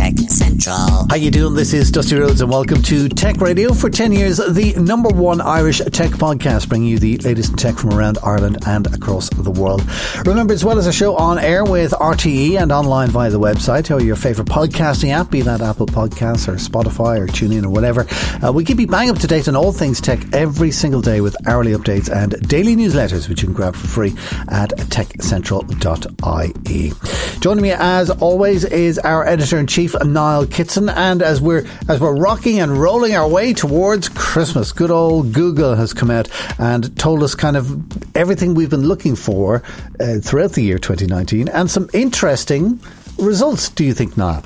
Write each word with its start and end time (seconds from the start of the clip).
Tech 0.00 0.16
Central. 0.30 1.06
How 1.10 1.16
you 1.16 1.30
doing? 1.30 1.52
This 1.52 1.74
is 1.74 1.90
Dusty 1.90 2.16
Rhodes 2.16 2.40
and 2.40 2.50
welcome 2.50 2.80
to 2.84 3.10
Tech 3.10 3.38
Radio. 3.38 3.74
For 3.74 3.90
10 3.90 4.12
years, 4.12 4.38
the 4.38 4.72
number 4.78 5.10
one 5.10 5.42
Irish 5.42 5.82
tech 5.92 6.12
podcast, 6.12 6.70
bringing 6.70 6.88
you 6.88 6.98
the 6.98 7.18
latest 7.18 7.58
tech 7.58 7.76
from 7.76 7.92
around 7.92 8.16
Ireland 8.24 8.66
and 8.66 8.86
across 8.94 9.28
the 9.28 9.50
world. 9.50 9.84
Remember, 10.24 10.54
as 10.54 10.64
well 10.64 10.78
as 10.78 10.86
a 10.86 10.92
show 10.92 11.16
on 11.16 11.38
air 11.38 11.64
with 11.64 11.92
RTE 11.92 12.58
and 12.58 12.72
online 12.72 13.10
via 13.10 13.28
the 13.28 13.38
website 13.38 13.94
or 13.94 14.02
your 14.02 14.16
favourite 14.16 14.50
podcasting 14.50 15.10
app, 15.10 15.30
be 15.30 15.42
that 15.42 15.60
Apple 15.60 15.86
Podcasts 15.86 16.48
or 16.48 16.54
Spotify 16.54 17.18
or 17.18 17.26
TuneIn 17.26 17.64
or 17.64 17.68
whatever, 17.68 18.06
uh, 18.42 18.50
we 18.50 18.64
keep 18.64 18.80
you 18.80 18.86
bang 18.86 19.10
up 19.10 19.18
to 19.18 19.26
date 19.26 19.48
on 19.48 19.56
all 19.56 19.70
things 19.70 20.00
tech 20.00 20.18
every 20.32 20.70
single 20.70 21.02
day 21.02 21.20
with 21.20 21.36
hourly 21.46 21.72
updates 21.72 22.10
and 22.10 22.40
daily 22.48 22.74
newsletters, 22.74 23.28
which 23.28 23.42
you 23.42 23.48
can 23.48 23.54
grab 23.54 23.76
for 23.76 23.86
free 23.86 24.12
at 24.48 24.70
techcentral.ie. 24.88 26.92
Joining 27.40 27.62
me, 27.62 27.72
as 27.72 28.10
always, 28.10 28.64
is 28.64 28.98
our 28.98 29.26
editor 29.26 29.58
in 29.58 29.66
chief, 29.66 29.89
Niall 30.04 30.46
Kitson. 30.46 30.88
And 30.88 31.22
as 31.22 31.40
we're 31.40 31.66
as 31.88 32.00
we're 32.00 32.16
rocking 32.16 32.60
and 32.60 32.80
rolling 32.80 33.14
our 33.14 33.28
way 33.28 33.52
towards 33.52 34.08
Christmas, 34.08 34.72
good 34.72 34.90
old 34.90 35.32
Google 35.32 35.74
has 35.74 35.92
come 35.92 36.10
out 36.10 36.28
and 36.58 36.96
told 36.98 37.22
us 37.22 37.34
kind 37.34 37.56
of 37.56 38.16
everything 38.16 38.54
we've 38.54 38.70
been 38.70 38.86
looking 38.86 39.16
for 39.16 39.62
uh, 40.00 40.18
throughout 40.20 40.52
the 40.52 40.62
year 40.62 40.78
2019 40.78 41.48
and 41.48 41.70
some 41.70 41.88
interesting 41.92 42.80
results. 43.18 43.68
Do 43.70 43.84
you 43.84 43.94
think, 43.94 44.16
Niall? 44.16 44.44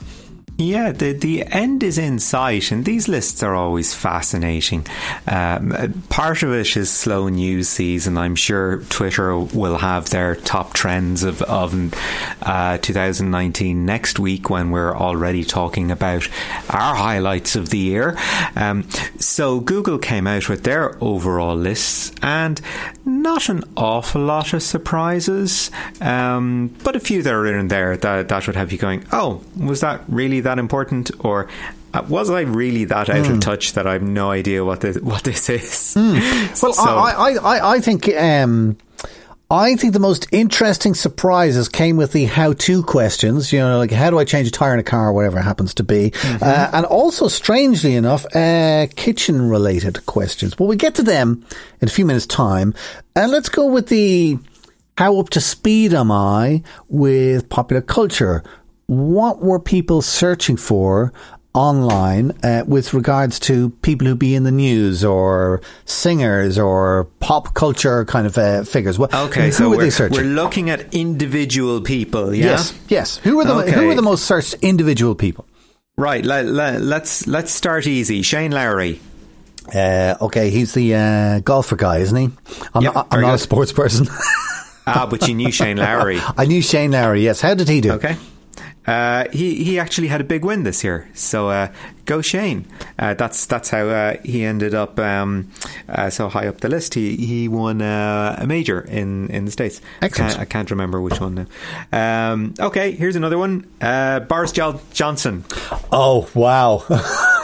Yeah, 0.57 0.93
the 0.93 1.13
the 1.13 1.43
end 1.43 1.83
is 1.83 1.99
in 1.99 2.21
sight, 2.21 2.71
and 2.71 2.85
these 2.85 3.09
lists 3.09 3.43
are 3.43 3.57
always 3.57 3.93
fascinating. 3.93 4.87
Um, 5.27 6.05
part 6.11 6.45
of 6.45 6.53
it 6.53 6.77
is 6.77 6.91
slow 6.91 7.29
news 7.29 7.69
season. 7.69 8.17
I'm 8.17 8.37
sure 8.37 8.83
Twitter 8.83 9.37
will 9.37 9.79
have 9.79 10.11
their 10.11 10.37
top 10.37 10.73
trends 10.73 11.25
of 11.25 11.43
of 11.43 11.75
uh, 12.43 12.79
2019 12.79 13.85
next 13.85 14.21
week 14.21 14.49
when 14.49 14.71
we're 14.71 14.97
already 14.97 15.43
talking 15.43 15.91
about 15.91 16.29
our 16.71 16.95
highlights 16.95 17.57
of 17.57 17.71
the 17.71 17.79
year. 17.79 18.17
Um, 18.55 18.89
so 19.19 19.59
Google 19.59 19.99
came 19.99 20.29
out 20.29 20.49
with 20.49 20.63
their 20.63 20.97
overall 21.03 21.57
lists, 21.57 22.13
and 22.23 22.61
not 23.05 23.49
an 23.49 23.65
awful 23.77 24.23
lot 24.23 24.53
of 24.53 24.63
surprises, 24.63 25.73
um, 26.01 26.73
but 26.85 26.95
a 26.95 27.01
few 27.01 27.25
that 27.25 27.35
are 27.35 27.47
in 27.47 27.67
there 27.67 27.97
that 27.97 28.29
that 28.29 28.47
would 28.47 28.55
have 28.55 28.71
you 28.71 28.79
going, 28.79 29.05
oh, 29.11 29.43
was 29.57 29.81
that 29.81 30.01
really 30.07 30.44
that 30.45 30.59
important, 30.59 31.11
or 31.21 31.49
uh, 31.93 32.03
was 32.09 32.31
I 32.31 32.41
really 32.41 32.85
that 32.87 33.09
out 33.11 33.27
mm. 33.27 33.35
of 33.35 33.41
touch 33.41 33.75
that 33.75 33.87
I 33.87 33.93
have 33.95 34.03
no 34.03 34.31
idea 34.31 34.65
what 34.65 34.81
this 34.81 34.99
what 34.99 35.25
this 35.25 35.49
is? 35.49 35.95
Mm. 35.97 36.15
Well, 36.63 36.73
so, 36.73 36.83
I, 36.83 37.35
I, 37.35 37.75
I 37.75 37.81
think. 37.81 38.09
Um, 38.09 38.77
I 39.51 39.77
think 39.77 39.93
the 39.93 40.01
most 40.01 40.27
interesting 40.33 40.95
surprises 40.95 41.69
came 41.69 41.97
with 41.97 42.13
the 42.13 42.25
how-to 42.25 42.83
questions. 42.83 43.53
You 43.53 43.61
know, 43.61 43.79
like 43.79 43.91
how 43.91 44.09
do 44.11 44.19
I 44.19 44.25
change 44.25 44.49
a 44.49 44.51
tire 44.51 44.73
in 44.73 44.81
a 44.81 44.85
car, 44.85 45.09
or 45.09 45.13
whatever 45.13 45.39
it 45.39 45.43
happens 45.43 45.75
to 45.75 45.85
be, 45.85 46.11
mm-hmm. 46.11 46.43
uh, 46.43 46.71
and 46.73 46.87
also, 46.87 47.29
strangely 47.29 47.95
enough, 47.95 48.25
uh, 48.35 48.87
kitchen-related 48.97 50.07
questions. 50.07 50.59
Well, 50.59 50.69
we 50.69 50.77
get 50.77 50.95
to 50.97 51.03
them 51.03 51.45
in 51.81 51.89
a 51.89 51.91
few 51.91 52.07
minutes' 52.07 52.27
time, 52.27 52.75
and 53.15 53.31
let's 53.31 53.51
go 53.51 53.67
with 53.67 53.89
the 53.89 54.39
how 54.97 55.19
up 55.19 55.31
to 55.31 55.41
speed 55.41 55.93
am 55.93 56.11
I 56.11 56.63
with 56.89 57.49
popular 57.49 57.83
culture 57.83 58.43
what 58.87 59.41
were 59.41 59.59
people 59.61 60.03
searching 60.03 60.57
for 60.57 61.13
online 61.55 62.33
uh, 62.43 62.65
with 62.67 62.93
regards 62.93 63.39
to 63.39 63.71
people 63.83 64.07
who 64.09 64.15
be 64.17 64.35
in 64.35 64.43
the 64.43 64.51
news 64.51 65.05
or 65.05 65.61
singers 65.85 66.59
or 66.59 67.05
pop 67.21 67.55
culture 67.55 68.05
kind 68.05 68.27
of 68.27 68.37
uh, 68.37 68.65
figures? 68.65 68.99
What, 68.99 69.15
okay, 69.15 69.47
who 69.47 69.53
so 69.53 69.71
were 69.71 69.77
we're, 69.77 69.83
they 69.85 69.91
searching? 69.91 70.17
we're 70.17 70.25
looking 70.35 70.71
at 70.71 70.93
individual 70.95 71.81
people. 71.81 72.35
Yeah? 72.35 72.47
Yes, 72.47 72.79
yes. 72.89 73.17
Who 73.19 73.37
were 73.37 73.45
the 73.45 73.55
Okay. 73.55 73.73
who 73.73 73.87
were 73.87 73.95
the 73.95 74.03
most 74.03 74.25
searched 74.25 74.55
individual 74.63 75.15
people? 75.15 75.47
Right. 75.97 76.25
Let, 76.25 76.47
let, 76.47 76.81
let's 76.83 77.27
let's 77.29 77.53
start 77.53 77.87
easy. 77.87 78.23
Shane 78.23 78.51
Lowry. 78.51 79.01
Uh, 79.73 80.15
okay, 80.21 80.51
he's 80.51 80.75
the 80.75 80.95
uh, 80.95 81.41
golfer 81.41 81.77
guy, 81.77 81.99
isn't 81.99 82.17
he? 82.17 82.31
I'm 82.75 82.83
Yep, 82.83 82.95
not, 82.95 83.09
I'm 83.11 83.21
not 83.23 83.35
a 83.35 83.39
sports 83.39 83.73
person. 83.73 84.07
Ah, 84.87 85.07
but 85.07 85.27
you 85.27 85.35
knew 85.35 85.51
Shane 85.51 85.79
Lowry. 85.79 86.19
I 86.37 86.45
knew 86.45 86.61
Shane 86.61 86.91
Lowry. 86.91 87.23
Yes, 87.25 87.41
how 87.41 87.55
did 87.55 87.71
he 87.71 87.81
do? 87.81 87.93
Okay. 87.93 88.19
Uh, 88.87 89.25
he 89.33 89.65
he 89.65 89.79
actually 89.79 90.09
had 90.09 90.21
a 90.21 90.25
big 90.25 90.45
win 90.45 90.63
this 90.63 90.85
year, 90.85 91.09
so 91.15 91.49
uh, 91.49 91.69
go 92.05 92.21
Shane. 92.21 92.67
Uh, 92.99 93.15
that's 93.15 93.47
that's 93.47 93.71
how 93.71 93.87
uh, 93.89 94.17
he 94.23 94.45
ended 94.45 94.75
up 94.75 94.99
um, 94.99 95.51
uh, 95.89 96.11
so 96.11 96.29
high 96.29 96.49
up 96.49 96.61
the 96.61 96.69
list. 96.69 96.93
He 96.95 97.17
he 97.17 97.49
won 97.49 97.81
uh, 97.81 98.37
a 98.39 98.47
major 98.47 98.81
in, 98.83 99.29
in 99.31 99.47
the 99.47 99.51
states. 99.51 99.81
Excellent. 100.03 100.33
Can't- 100.33 100.41
I 100.43 100.45
can't 100.45 100.71
remember 100.71 101.01
which 101.01 101.19
one 101.19 101.47
now. 101.91 102.31
Um, 102.33 102.55
okay, 102.61 102.93
here's 102.93 103.17
another 103.17 103.39
one. 103.39 103.67
Uh, 103.81 104.21
Boris 104.21 104.53
Jo- 104.53 104.81
Johnson. 104.93 105.45
Oh 105.91 106.29
wow. 106.35 106.85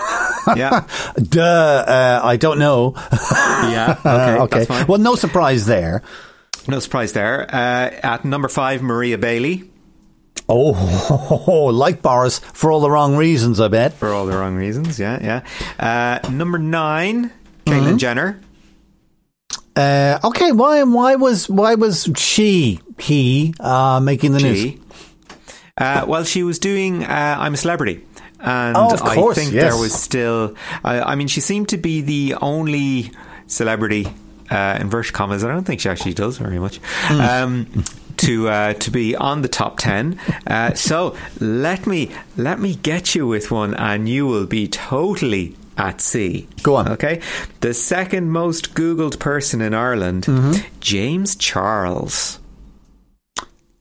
Yeah, 0.57 0.87
Duh, 1.17 1.43
uh, 1.43 2.21
I 2.25 2.37
don't 2.37 2.59
know. 2.59 2.95
yeah. 2.97 3.97
Okay, 4.41 4.65
okay. 4.67 4.85
Well, 4.89 4.99
no 4.99 5.15
surprise 5.15 5.67
there. 5.67 6.03
No 6.67 6.81
surprise 6.81 7.13
there. 7.13 7.43
Uh, 7.43 7.91
at 8.03 8.25
number 8.25 8.49
five, 8.49 8.83
Maria 8.83 9.19
Bailey. 9.19 9.70
Oh, 10.53 11.67
like 11.73 12.03
Boris 12.03 12.41
for 12.41 12.73
all 12.73 12.81
the 12.81 12.91
wrong 12.91 13.17
reasons, 13.17 13.61
I 13.61 13.69
bet. 13.69 13.93
For 13.95 14.09
all 14.13 14.27
the 14.27 14.37
wrong 14.37 14.57
reasons, 14.57 14.99
yeah, 14.99 15.43
yeah. 15.79 16.23
Uh, 16.23 16.29
number 16.31 16.59
nine, 16.59 17.31
Caitlyn 17.67 17.81
Mm-hmm. 17.89 17.97
Jenner. 17.99 18.41
Uh, 19.77 20.19
okay, 20.25 20.51
why 20.53 20.83
why 20.83 21.15
was 21.15 21.49
why 21.49 21.77
was 21.77 22.09
she 22.17 22.81
he 22.99 23.55
uh, 23.61 24.01
making 24.03 24.33
the 24.33 24.41
news? 24.41 24.59
She. 24.59 24.81
Uh, 25.79 26.05
well, 26.07 26.25
she 26.25 26.43
was 26.43 26.59
doing 26.59 27.05
uh, 27.05 27.37
I'm 27.39 27.55
a 27.55 27.57
Celebrity. 27.57 28.05
And 28.41 28.77
Oh, 28.77 28.93
of 28.93 29.01
course, 29.01 29.39
I 29.39 29.41
think 29.43 29.55
yes. 29.55 29.71
there 29.73 29.81
was 29.81 29.93
still, 29.95 30.57
I, 30.83 31.01
I 31.01 31.15
mean, 31.15 31.29
she 31.29 31.41
seemed 31.43 31.69
to 31.71 31.77
be 31.77 32.01
the 32.01 32.37
only 32.41 33.13
celebrity, 33.47 34.07
uh, 34.51 34.79
inverted 34.81 35.13
commas, 35.13 35.45
I 35.45 35.49
don't 35.53 35.65
think 35.65 35.81
she 35.83 35.91
actually 35.91 36.15
does 36.15 36.39
very 36.39 36.59
much, 36.59 36.79
Hmm. 37.05 37.21
um, 37.21 37.85
to, 38.21 38.49
uh, 38.49 38.73
to 38.75 38.91
be 38.91 39.15
on 39.17 39.43
the 39.43 39.49
top 39.49 39.79
10. 39.79 40.19
Uh, 40.47 40.75
so 40.75 41.17
let 41.41 41.87
me, 41.87 42.11
let 42.37 42.59
me 42.59 42.75
get 42.77 43.15
you 43.15 43.27
with 43.27 43.51
one 43.51 43.75
and 43.75 44.09
you 44.09 44.27
will 44.27 44.47
be 44.47 44.67
totally 44.69 45.57
at 45.77 46.01
sea. 46.01 46.47
Go 46.63 46.77
on. 46.77 46.89
Okay. 46.89 47.21
The 47.61 47.73
second 47.75 48.31
most 48.31 48.75
Googled 48.75 49.19
person 49.19 49.61
in 49.61 49.75
Ireland, 49.75 50.25
Mm-hmm. 50.27 50.63
James 50.81 51.37
Charles. 51.37 52.39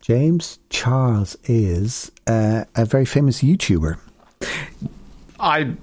James 0.02 0.58
Charles 0.70 1.38
is 1.44 2.12
uh, 2.26 2.64
a 2.76 2.86
very 2.86 3.06
famous 3.06 3.42
YouTuber. 3.44 4.00
I 5.40 5.76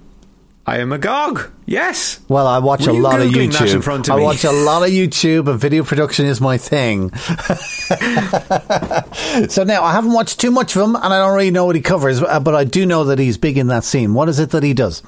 I 0.69 0.79
am 0.79 0.91
agog. 0.91 1.49
Yes. 1.65 2.19
Well, 2.27 2.45
I 2.45 2.59
watch 2.59 2.87
Were 2.87 2.91
a 2.91 2.99
lot 2.99 3.21
of 3.21 3.29
YouTube. 3.29 3.73
in 3.73 3.81
front 3.81 4.09
of 4.09 4.15
I 4.15 4.17
me? 4.17 4.23
watch 4.25 4.43
a 4.43 4.51
lot 4.51 4.83
of 4.83 4.89
YouTube, 4.89 5.49
and 5.49 5.57
video 5.57 5.85
production 5.85 6.25
is 6.25 6.41
my 6.41 6.57
thing. 6.57 7.13
so 9.49 9.63
now 9.63 9.83
I 9.83 9.93
haven't 9.93 10.11
watched 10.11 10.41
too 10.41 10.51
much 10.51 10.75
of 10.75 10.81
him, 10.81 10.95
and 10.97 11.05
I 11.05 11.19
don't 11.19 11.33
really 11.33 11.51
know 11.51 11.63
what 11.65 11.77
he 11.77 11.81
covers, 11.81 12.19
but 12.19 12.53
I 12.53 12.65
do 12.65 12.85
know 12.85 13.05
that 13.05 13.17
he's 13.17 13.37
big 13.37 13.57
in 13.57 13.67
that 13.67 13.85
scene. 13.85 14.13
What 14.13 14.27
is 14.27 14.39
it 14.39 14.49
that 14.49 14.63
he 14.63 14.73
does? 14.73 15.03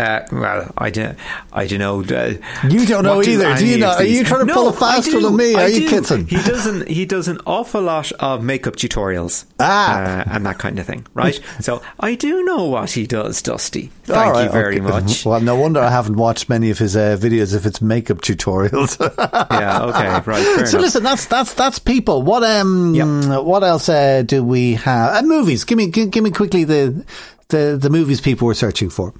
Uh, 0.00 0.26
well, 0.32 0.72
I 0.78 0.90
don't. 0.90 1.18
I 1.52 1.66
don't 1.66 1.78
know. 1.78 2.00
Uh, 2.02 2.34
You 2.68 2.86
don't 2.86 3.04
know 3.04 3.22
either, 3.22 3.54
do 3.56 3.66
you? 3.66 3.84
Are 3.84 4.02
you 4.02 4.24
trying 4.24 4.40
to 4.40 4.46
No, 4.46 4.54
pull 4.54 4.68
a 4.68 4.72
faster 4.72 5.10
do, 5.12 5.20
than 5.20 5.36
me? 5.36 5.54
I 5.54 5.62
Are 5.64 5.68
you 5.68 5.80
do. 5.80 5.88
kidding? 6.02 6.26
He 6.26 6.36
doesn't. 6.36 6.88
He 6.88 7.04
does 7.04 7.28
an 7.28 7.40
awful 7.46 7.82
lot 7.82 8.10
of 8.12 8.42
makeup 8.42 8.76
tutorials, 8.76 9.44
Ah. 9.58 10.20
uh, 10.20 10.24
and 10.32 10.46
that 10.46 10.58
kind 10.58 10.78
of 10.78 10.86
thing, 10.86 11.06
right? 11.14 11.38
so 11.60 11.82
I 11.98 12.14
do 12.14 12.42
know 12.44 12.64
what 12.64 12.90
he 12.92 13.06
does, 13.06 13.42
Dusty. 13.42 13.90
Thank 14.04 14.34
All 14.34 14.42
you 14.42 14.48
very 14.50 14.76
okay. 14.80 14.88
much. 14.88 15.24
Well, 15.30 15.40
no 15.40 15.54
wonder 15.54 15.80
I 15.80 15.90
haven't 15.90 16.16
watched 16.16 16.48
many 16.48 16.70
of 16.70 16.78
his 16.78 16.96
uh, 16.96 17.16
videos 17.20 17.54
if 17.54 17.66
it's 17.66 17.82
makeup 17.82 18.18
tutorials. 18.22 18.96
yeah. 19.50 19.82
Okay. 19.84 20.30
Right. 20.30 20.44
So 20.44 20.78
enough. 20.78 20.80
listen, 20.80 21.02
that's 21.02 21.26
that's 21.26 21.54
that's 21.54 21.78
people. 21.78 22.22
What 22.22 22.42
um, 22.42 22.94
Yep. 22.94 23.44
what 23.44 23.62
else 23.62 23.88
uh, 23.88 24.22
do 24.22 24.42
we 24.42 24.74
have? 24.74 25.16
Uh, 25.16 25.26
movies. 25.26 25.64
Give 25.64 25.76
me 25.78 25.88
give, 25.88 26.10
give 26.10 26.24
me 26.24 26.30
quickly 26.30 26.64
the 26.64 27.04
the 27.48 27.76
the 27.80 27.90
movies 27.90 28.20
people 28.20 28.46
were 28.46 28.54
searching 28.54 28.88
for. 28.90 29.12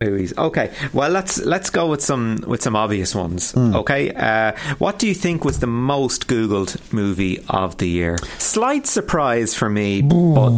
Movies. 0.00 0.32
Okay. 0.38 0.72
Well, 0.92 1.10
let's 1.10 1.38
let's 1.38 1.70
go 1.70 1.88
with 1.88 2.00
some 2.02 2.44
with 2.46 2.62
some 2.62 2.76
obvious 2.76 3.16
ones. 3.16 3.50
Hmm. 3.50 3.74
Okay. 3.74 4.14
Uh, 4.14 4.52
what 4.78 5.00
do 5.00 5.08
you 5.08 5.14
think 5.14 5.44
was 5.44 5.58
the 5.58 5.66
most 5.66 6.28
googled 6.28 6.92
movie 6.92 7.40
of 7.48 7.78
the 7.78 7.88
year? 7.88 8.16
Slight 8.38 8.86
surprise 8.86 9.56
for 9.56 9.68
me, 9.68 10.02
but 10.02 10.50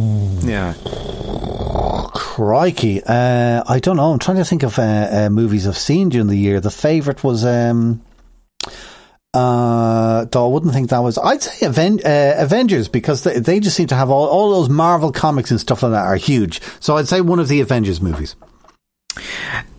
yeah. 0.45 0.75
Crikey, 2.13 3.01
uh, 3.03 3.63
I 3.67 3.79
don't 3.79 3.97
know. 3.97 4.11
I'm 4.11 4.19
trying 4.19 4.37
to 4.37 4.45
think 4.45 4.61
of 4.61 4.77
uh, 4.77 5.09
uh, 5.11 5.29
movies 5.31 5.67
I've 5.67 5.77
seen 5.77 6.09
during 6.09 6.27
the 6.27 6.37
year. 6.37 6.59
The 6.59 6.69
favourite 6.69 7.23
was. 7.23 7.43
Um, 7.43 8.03
uh, 9.33 10.25
though 10.25 10.45
I 10.45 10.53
wouldn't 10.53 10.73
think 10.73 10.89
that 10.89 10.99
was. 10.99 11.17
I'd 11.17 11.41
say 11.41 11.65
Aven- 11.65 12.01
uh, 12.05 12.35
Avengers 12.37 12.89
because 12.89 13.23
they, 13.23 13.39
they 13.39 13.59
just 13.59 13.75
seem 13.77 13.87
to 13.87 13.95
have 13.95 14.11
all, 14.11 14.27
all 14.27 14.51
those 14.51 14.69
Marvel 14.69 15.11
comics 15.11 15.51
and 15.51 15.59
stuff 15.59 15.83
like 15.83 15.93
that 15.93 16.05
are 16.05 16.15
huge. 16.17 16.61
So 16.79 16.97
I'd 16.97 17.07
say 17.07 17.21
one 17.21 17.39
of 17.39 17.47
the 17.47 17.61
Avengers 17.61 18.01
movies. 18.01 18.35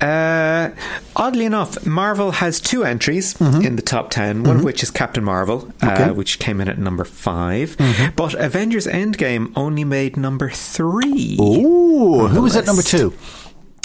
Uh, 0.00 0.70
oddly 1.16 1.44
enough, 1.44 1.86
Marvel 1.86 2.32
has 2.32 2.60
two 2.60 2.84
entries 2.84 3.40
in 3.40 3.76
the 3.76 3.82
top 3.82 4.10
10, 4.10 4.42
one 4.44 4.56
of 4.58 4.64
which 4.64 4.82
is 4.82 4.90
Captain 4.90 5.24
Marvel, 5.24 5.60
Mm-hmm. 5.62 5.86
Okay. 5.86 5.94
Mm-hmm. 6.02 6.10
uh, 6.10 6.14
which 6.14 6.38
came 6.38 6.60
in 6.60 6.69
at 6.69 6.78
number 6.78 7.04
5. 7.04 7.76
But 8.16 8.34
Avengers 8.34 8.86
Endgame 8.86 9.52
only 9.56 9.84
made 9.84 10.16
number 10.16 10.50
3. 10.50 11.36
Ooh, 11.40 12.26
who 12.28 12.42
was 12.42 12.56
at 12.56 12.66
number 12.66 12.82
two? 12.82 13.12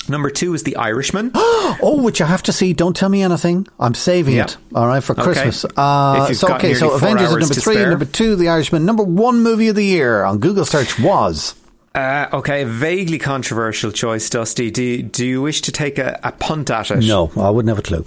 Number 0.09 0.29
2 0.29 0.53
is 0.53 0.63
The 0.63 0.75
Irishman. 0.77 1.31
Oh, 1.79 2.01
which 2.01 2.21
I 2.21 2.25
have 2.25 2.41
to 2.43 2.53
see. 2.53 2.71
Don't 2.73 2.95
tell 2.95 3.09
me 3.09 3.21
anything. 3.21 3.67
I'm 3.79 3.93
saving 3.93 4.37
it. 4.37 4.55
All 4.73 4.87
right 4.87 5.03
for 5.03 5.11
Okay. 5.13 5.23
Christmas. 5.23 5.65
Uh, 5.75 6.33
so 6.33 6.55
okay, 6.55 6.73
so 6.73 6.91
Avengers 6.93 7.31
at 7.33 7.39
number 7.39 7.53
three, 7.53 7.75
number 7.75 8.05
two, 8.05 8.35
The 8.37 8.47
Irishman, 8.47 8.85
number 8.85 9.03
one 9.03 9.43
movie 9.43 9.67
of 9.67 9.75
the 9.75 9.83
year 9.83 10.23
on 10.23 10.39
Google 10.39 10.63
search 10.65 10.97
was. 10.97 11.55
Uh, 11.97 12.29
okay, 12.31 12.61
a 12.61 12.65
vaguely 12.67 13.17
controversial 13.17 13.91
choice, 13.91 14.29
Dusty. 14.29 14.69
Do, 14.69 15.01
do 15.01 15.25
you 15.25 15.41
wish 15.41 15.61
to 15.61 15.71
take 15.71 15.97
a, 15.97 16.19
a 16.23 16.31
punt 16.31 16.69
at 16.69 16.91
it? 16.91 17.03
No, 17.03 17.31
I 17.35 17.49
wouldn't 17.49 17.69
have 17.69 17.79
a 17.79 17.81
clue. 17.81 18.05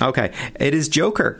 Okay, 0.00 0.32
it 0.58 0.72
is 0.72 0.88
Joker. 0.88 1.38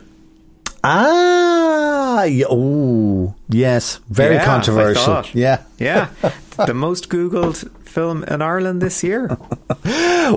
Ah, 0.83 2.27
oh, 2.49 3.33
yes, 3.49 3.99
very 4.09 4.35
Yeah, 4.35 4.45
controversial. 4.45 5.23
Yeah. 5.33 5.63
Yeah, 5.79 6.09
the 6.67 6.75
most 6.75 7.09
Googled 7.09 7.67
film 7.87 8.23
in 8.25 8.43
Ireland 8.43 8.81
this 8.81 9.03
year. 9.03 9.27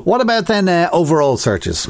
What 0.05 0.21
about 0.21 0.47
then 0.47 0.69
uh, 0.69 0.89
overall 0.93 1.37
searches? 1.37 1.89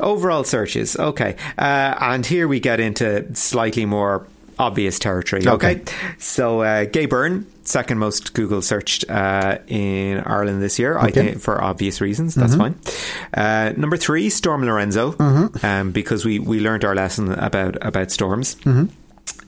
Overall 0.00 0.44
searches. 0.44 0.96
Okay. 0.96 1.36
Uh, 1.58 1.94
and 2.00 2.24
here 2.24 2.48
we 2.48 2.58
get 2.58 2.80
into 2.80 3.34
slightly 3.34 3.84
more 3.84 4.26
obvious 4.62 4.98
territory. 4.98 5.42
Okay. 5.46 5.52
Okay. 5.80 5.82
So, 6.18 6.60
uh, 6.62 6.84
Gay 6.86 7.06
Byrne, 7.06 7.46
second 7.64 7.98
most 7.98 8.32
Google 8.34 8.62
searched 8.62 9.04
uh, 9.10 9.58
in 9.66 10.18
Ireland 10.18 10.62
this 10.62 10.78
year, 10.78 10.96
I 10.96 11.08
Okay. 11.08 11.10
Mm-hmm. 11.12 11.28
think 11.30 11.40
for 11.42 11.62
obvious 11.62 12.00
reasons. 12.00 12.34
That's 12.34 12.54
fine. 12.56 12.74
Uh, 13.34 13.72
number 13.76 13.96
three, 13.96 14.30
Storm 14.30 14.64
Lorenzo, 14.64 15.14
um, 15.62 15.92
because 15.92 16.24
we, 16.24 16.38
we 16.38 16.60
learned 16.60 16.84
our 16.84 16.94
lesson 16.94 17.32
about, 17.32 17.76
about 17.84 18.10
storms. 18.10 18.54
Mm-hmm. 18.64 18.86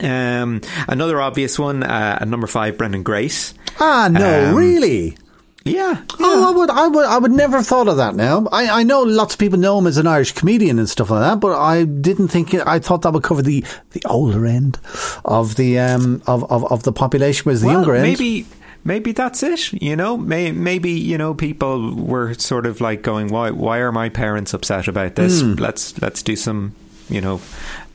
Um, 0.04 0.60
another 0.88 1.20
obvious 1.20 1.58
one, 1.58 1.82
uh, 1.82 2.18
at 2.20 2.28
number 2.28 2.46
five, 2.46 2.76
Brendan 2.78 3.02
Grace. 3.04 3.54
Ah, 3.80 4.08
no, 4.10 4.50
Um, 4.50 4.54
really. 4.56 5.16
Yeah. 5.64 6.02
Oh, 6.20 6.48
I 6.48 6.56
would, 6.56 6.70
I 6.70 6.88
would, 6.88 7.06
I 7.06 7.18
would 7.18 7.32
never 7.32 7.56
have 7.56 7.66
thought 7.66 7.88
of 7.88 7.96
that. 7.96 8.14
Now, 8.14 8.46
I, 8.52 8.80
I 8.80 8.82
know 8.82 9.02
lots 9.02 9.34
of 9.34 9.40
people 9.40 9.58
know 9.58 9.78
him 9.78 9.86
as 9.86 9.96
an 9.96 10.06
Irish 10.06 10.32
comedian 10.32 10.78
and 10.78 10.88
stuff 10.88 11.08
like 11.08 11.20
that, 11.20 11.40
but 11.40 11.58
I 11.58 11.84
didn't 11.84 12.28
think 12.28 12.52
it, 12.52 12.66
I 12.66 12.78
thought 12.78 13.02
that 13.02 13.12
would 13.14 13.22
cover 13.22 13.40
the, 13.40 13.64
the 13.92 14.02
older 14.04 14.44
end 14.44 14.78
of 15.24 15.56
the 15.56 15.78
um 15.78 16.22
of, 16.26 16.50
of, 16.50 16.70
of 16.70 16.82
the 16.82 16.92
population, 16.92 17.44
whereas 17.44 17.62
the 17.62 17.68
well, 17.68 17.76
younger 17.76 17.94
end. 17.94 18.02
maybe 18.02 18.46
maybe 18.84 19.12
that's 19.12 19.42
it. 19.42 19.72
You 19.72 19.96
know, 19.96 20.18
May, 20.18 20.52
maybe 20.52 20.90
you 20.90 21.16
know 21.16 21.32
people 21.32 21.94
were 21.94 22.34
sort 22.34 22.66
of 22.66 22.82
like 22.82 23.00
going, 23.00 23.28
why 23.28 23.50
why 23.50 23.78
are 23.78 23.92
my 23.92 24.10
parents 24.10 24.52
upset 24.52 24.86
about 24.86 25.14
this? 25.14 25.40
Hmm. 25.40 25.54
Let's 25.54 26.00
let's 26.02 26.22
do 26.22 26.36
some 26.36 26.74
you 27.08 27.22
know 27.22 27.40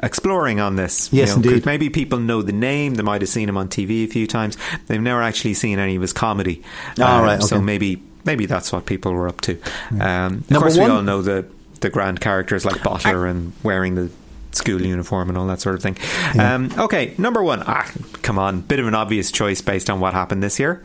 exploring 0.02 0.60
on 0.60 0.76
this. 0.76 1.10
Yes, 1.12 1.30
you 1.30 1.36
know, 1.36 1.42
'cause 1.42 1.52
indeed. 1.52 1.66
Maybe 1.66 1.90
people 1.90 2.20
know 2.20 2.42
the 2.42 2.52
name. 2.54 2.96
They 2.96 3.04
might 3.04 3.22
have 3.22 3.30
seen 3.30 3.50
him 3.50 3.58
on 3.58 3.68
TV 3.68 4.04
a 4.04 4.08
few 4.08 4.28
times. 4.28 4.58
They've 4.88 5.02
never 5.02 5.22
actually 5.22 5.54
seen 5.54 5.80
any 5.80 5.96
of 5.96 6.02
his 6.02 6.14
comedy. 6.14 6.62
Um, 6.98 7.04
Ah, 7.06 7.22
right, 7.22 7.44
So 7.44 7.62
maybe 7.62 8.02
maybe 8.26 8.46
that's 8.46 8.72
what 8.72 8.86
people 8.86 9.14
were 9.14 9.28
up 9.28 9.42
to. 9.42 9.58
Um, 9.92 10.00
of 10.00 10.52
Number 10.52 10.60
course, 10.68 10.78
one- 10.78 10.90
we 10.90 10.96
all 10.98 11.02
know 11.04 11.22
the 11.22 11.46
the 11.82 11.90
grand 11.90 12.20
characters 12.20 12.66
like 12.66 12.78
Bottler 12.82 13.30
and 13.30 13.54
wearing 13.64 13.96
the 13.96 14.10
school 14.52 14.82
uniform 14.82 15.30
and 15.30 15.38
all 15.38 15.48
that 15.48 15.62
sort 15.62 15.76
of 15.76 15.82
thing. 15.82 15.96
Um, 16.38 16.70
okay, 16.78 17.14
number 17.18 17.42
one. 17.44 17.64
Ah, 17.66 17.90
come 18.22 18.38
on, 18.40 18.62
bit 18.62 18.80
of 18.80 18.88
an 18.88 18.96
obvious 18.96 19.32
choice 19.32 19.62
based 19.62 19.90
on 19.90 20.00
what 20.02 20.14
happened 20.14 20.44
this 20.44 20.60
year. 20.60 20.84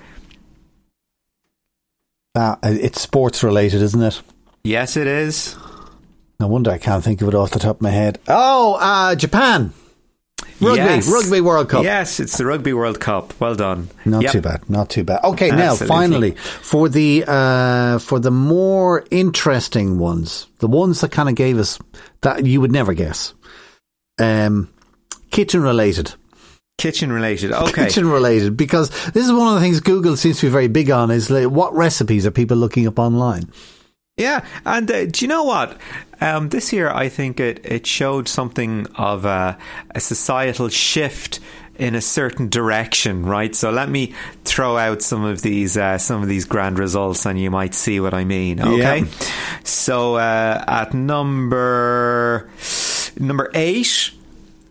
Ah, 2.37 2.59
it's 2.63 3.01
sports 3.01 3.43
related, 3.43 3.81
isn't 3.83 4.03
it? 4.03 4.21
Yes, 4.65 4.97
it 4.97 5.07
is. 5.07 5.57
No 6.41 6.49
wonder 6.49 6.71
I 6.71 6.79
can't 6.79 7.03
think 7.05 7.23
of 7.23 7.29
it 7.29 7.35
off 7.35 7.51
the 7.51 7.59
top 7.59 7.77
of 7.77 7.83
my 7.83 7.91
head. 7.91 8.19
Oh, 8.29 8.75
uh, 8.75 9.15
Japan. 9.15 9.73
Rugby, 10.61 10.79
Yes. 10.79 11.09
Rugby 11.11 11.41
World 11.41 11.69
Cup. 11.69 11.85
Yes, 11.85 12.21
it's 12.21 12.37
the 12.39 12.45
Rugby 12.47 12.73
World 12.73 13.01
Cup. 13.01 13.35
Well 13.41 13.55
done. 13.55 13.89
Not 14.05 14.23
Yep. 14.23 14.33
too 14.33 14.41
bad. 14.41 14.71
Not 14.71 14.89
too 14.89 15.05
bad. 15.05 15.23
Okay, 15.25 15.51
now 15.51 15.73
Absolutely. 15.73 15.87
finally 15.89 16.31
for 16.61 16.89
the 16.89 17.25
uh, 17.27 17.99
for 17.99 18.19
the 18.21 18.31
more 18.31 19.05
interesting 19.11 19.99
ones, 19.99 20.47
the 20.61 20.69
ones 20.69 21.01
that 21.01 21.11
kind 21.11 21.29
of 21.29 21.35
gave 21.35 21.59
us 21.59 21.79
that 22.23 22.47
you 22.47 22.61
would 22.61 22.73
never 22.73 22.95
guess. 22.95 23.35
Um, 24.21 24.69
kitchen 25.31 25.61
related. 25.63 26.15
Kitchen 26.79 27.13
related. 27.13 27.53
Okay. 27.53 27.85
Kitchen 27.87 28.09
related 28.09 28.57
because 28.57 28.91
this 29.13 29.25
is 29.27 29.33
one 29.33 29.49
of 29.49 29.55
the 29.55 29.61
things 29.61 29.81
Google 29.81 30.17
seems 30.17 30.39
to 30.41 30.47
be 30.47 30.51
very 30.53 30.69
big 30.69 30.91
on 30.91 31.11
is 31.11 31.31
like, 31.31 31.49
what 31.51 31.75
recipes 31.75 32.27
are 32.27 32.31
people 32.31 32.57
looking 32.57 32.87
up 32.87 32.99
online? 32.99 33.51
Yeah, 34.17 34.47
and 34.65 34.89
uh, 34.89 35.07
do 35.07 35.25
you 35.25 35.29
know 35.29 35.43
what? 35.43 35.77
Um, 36.21 36.51
this 36.51 36.73
year, 36.73 36.89
I 36.89 37.09
think 37.09 37.41
it, 37.41 37.67
it 37.67 37.85
showed 37.85 38.29
something 38.29 38.87
of 38.95 39.25
a, 39.25 39.59
a 39.93 39.99
societal 39.99 40.69
shift 40.69 41.41
in 41.81 41.97
a 41.97 42.01
certain 42.01 42.49
direction, 42.49 43.27
right? 43.27 43.57
So 43.57 43.73
let 43.73 43.89
me 43.89 44.15
throw 44.45 44.77
out 44.79 45.03
some 45.03 45.25
of 45.25 45.43
these 45.43 45.77
uh, 45.77 45.99
some 45.99 46.23
of 46.23 46.29
these 46.29 46.45
grand 46.45 46.79
results, 46.79 47.27
and 47.27 47.41
you 47.41 47.51
might 47.51 47.75
see 47.75 47.99
what 47.99 48.15
I 48.15 48.25
mean. 48.25 48.61
Okay, 48.61 49.01
Yeah. 49.01 49.05
so 49.65 50.15
uh, 50.15 50.65
at 50.65 50.95
number 50.95 52.49
number 53.19 53.51
eight. 53.53 54.13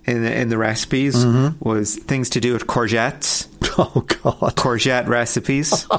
In 0.05 0.21
the, 0.21 0.33
in 0.37 0.49
the 0.49 0.57
recipes 0.57 1.15
Mm-hmm. 1.23 1.67
was 1.67 1.95
things 1.95 2.29
to 2.31 2.41
do 2.41 2.51
with 2.53 2.67
courgettes, 2.67 3.47
Oh 3.77 4.01
God! 4.01 4.55
courgette 4.57 5.07
recipes. 5.07 5.85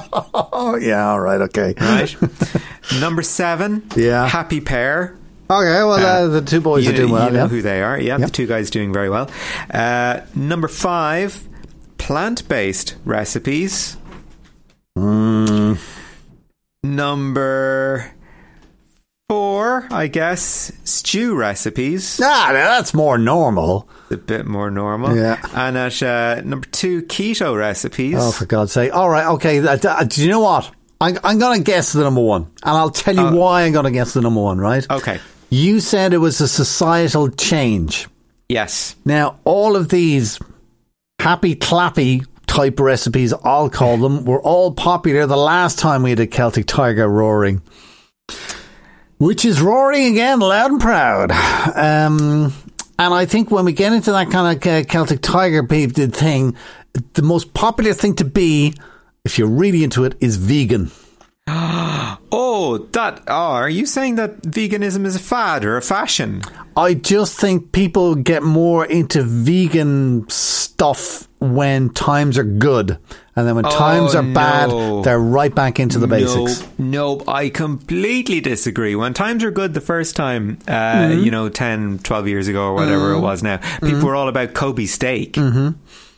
Oh 0.57 0.75
yeah, 0.77 1.09
all 1.09 1.19
right, 1.19 1.41
okay, 1.41 1.73
right? 1.79 2.15
Number 2.99 3.21
seven, 3.23 3.83
Yeah. 3.95 4.27
Happy 4.27 4.61
Pear. 4.61 5.17
okay. 5.49 5.83
Well, 5.83 5.93
uh, 5.93 6.27
the 6.27 6.41
two 6.41 6.61
boys 6.61 6.85
you 6.85 6.91
are 6.91 6.95
doing 6.95 7.11
well. 7.11 7.25
you 7.27 7.33
know 7.33 7.43
yeah. 7.43 7.47
who 7.47 7.61
they 7.61 7.81
are. 7.81 7.99
Yeah, 7.99 8.17
Yep. 8.19 8.27
the 8.29 8.33
two 8.33 8.47
guys 8.47 8.69
doing 8.69 8.93
very 8.93 9.09
well. 9.09 9.29
Uh, 9.71 10.21
number 10.35 10.67
five, 10.67 11.43
plant-based 11.97 12.95
recipes. 13.05 13.97
Hmm. 14.97 15.73
Number 16.83 18.11
four, 19.29 19.87
I 19.91 20.07
guess, 20.07 20.71
stew 20.83 21.35
recipes. 21.35 22.19
Ah, 22.23 22.49
that's 22.53 22.93
more 22.93 23.17
normal. 23.17 23.87
A 24.11 24.17
bit 24.17 24.45
more 24.45 24.69
normal. 24.69 25.15
Yeah. 25.15 25.43
And 25.53 25.77
at 25.77 26.03
uh, 26.03 26.41
number 26.41 26.67
two, 26.67 27.01
keto 27.03 27.57
recipes. 27.57 28.15
Oh, 28.17 28.31
for 28.31 28.45
God's 28.45 28.71
sake! 28.71 28.93
All 28.93 29.09
right, 29.09 29.25
okay. 29.33 29.59
Uh, 29.59 29.77
uh, 29.83 30.03
do 30.03 30.23
you 30.23 30.29
know 30.29 30.41
what? 30.41 30.71
I'm, 31.01 31.17
I'm 31.23 31.39
going 31.39 31.57
to 31.57 31.63
guess 31.63 31.91
the 31.93 32.03
number 32.03 32.21
one, 32.21 32.43
and 32.43 32.77
I'll 32.77 32.89
tell 32.89 33.15
you 33.15 33.37
why 33.37 33.63
I'm 33.63 33.73
going 33.73 33.85
to 33.85 33.91
guess 33.91 34.13
the 34.13 34.21
number 34.21 34.41
one. 34.41 34.59
Right? 34.59 34.85
okay. 34.89 35.19
You 35.49 35.79
said 35.79 36.13
it 36.13 36.17
was 36.17 36.41
a 36.41 36.47
societal 36.47 37.29
change. 37.29 38.07
Yes. 38.49 38.95
Now, 39.05 39.39
all 39.43 39.75
of 39.75 39.89
these 39.89 40.39
happy 41.19 41.55
clappy 41.55 42.25
type 42.47 42.79
recipes, 42.79 43.33
I'll 43.43 43.69
call 43.69 43.97
them, 43.97 44.25
were 44.25 44.41
all 44.41 44.73
popular 44.73 45.25
the 45.25 45.37
last 45.37 45.79
time 45.79 46.03
we 46.03 46.11
had 46.11 46.19
a 46.19 46.27
Celtic 46.27 46.65
Tiger 46.65 47.07
roaring. 47.07 47.61
Which 49.17 49.45
is 49.45 49.61
roaring 49.61 50.07
again, 50.07 50.39
loud 50.39 50.71
and 50.71 50.81
proud. 50.81 51.31
Um, 51.75 52.53
and 52.97 53.13
I 53.13 53.25
think 53.25 53.51
when 53.51 53.65
we 53.65 53.73
get 53.73 53.93
into 53.93 54.11
that 54.11 54.31
kind 54.31 54.57
of 54.57 54.67
uh, 54.67 54.83
Celtic 54.83 55.21
Tiger 55.21 55.63
peep 55.63 55.93
thing, 55.93 56.55
the 57.13 57.21
most 57.21 57.53
popular 57.53 57.93
thing 57.93 58.15
to 58.15 58.25
be, 58.25 58.73
if 59.23 59.37
you're 59.37 59.47
really 59.47 59.83
into 59.83 60.05
it, 60.05 60.15
is 60.19 60.37
vegan. 60.37 60.91
Oh, 62.31 62.79
that. 62.91 63.21
Oh, 63.27 63.51
are 63.51 63.69
you 63.69 63.85
saying 63.85 64.15
that 64.15 64.41
veganism 64.41 65.05
is 65.05 65.15
a 65.15 65.19
fad 65.19 65.63
or 65.63 65.77
a 65.77 65.81
fashion? 65.81 66.41
I 66.75 66.93
just 66.95 67.39
think 67.39 67.71
people 67.71 68.15
get 68.15 68.43
more 68.43 68.85
into 68.85 69.23
vegan 69.23 70.27
stuff 70.29 71.27
when 71.53 71.89
times 71.91 72.37
are 72.37 72.43
good. 72.43 72.97
And 73.35 73.45
then 73.47 73.55
when 73.55 73.65
times 73.65 74.15
are 74.15 74.23
no. 74.23 74.33
bad, 74.33 75.03
they're 75.03 75.19
right 75.19 75.53
back 75.53 75.79
into 75.79 75.99
the 75.99 76.07
basics. 76.07 76.65
No, 76.79 77.17
no, 77.17 77.23
I 77.27 77.49
completely 77.49 78.39
disagree. 78.41 78.95
When 78.95 79.13
times 79.13 79.43
are 79.43 79.51
good 79.51 79.73
the 79.73 79.81
first 79.81 80.15
time, 80.15 80.57
uh, 80.67 80.71
Mm-hmm. 80.71 81.23
you 81.23 81.31
know, 81.31 81.49
10, 81.49 81.99
12 81.99 82.27
years 82.27 82.47
ago 82.47 82.67
or 82.69 82.73
whatever 82.73 83.11
it 83.13 83.19
was 83.19 83.43
now, 83.43 83.57
people 83.81 84.05
were 84.05 84.15
all 84.15 84.29
about 84.29 84.53
Kobe 84.53 84.85
steak. 84.85 85.37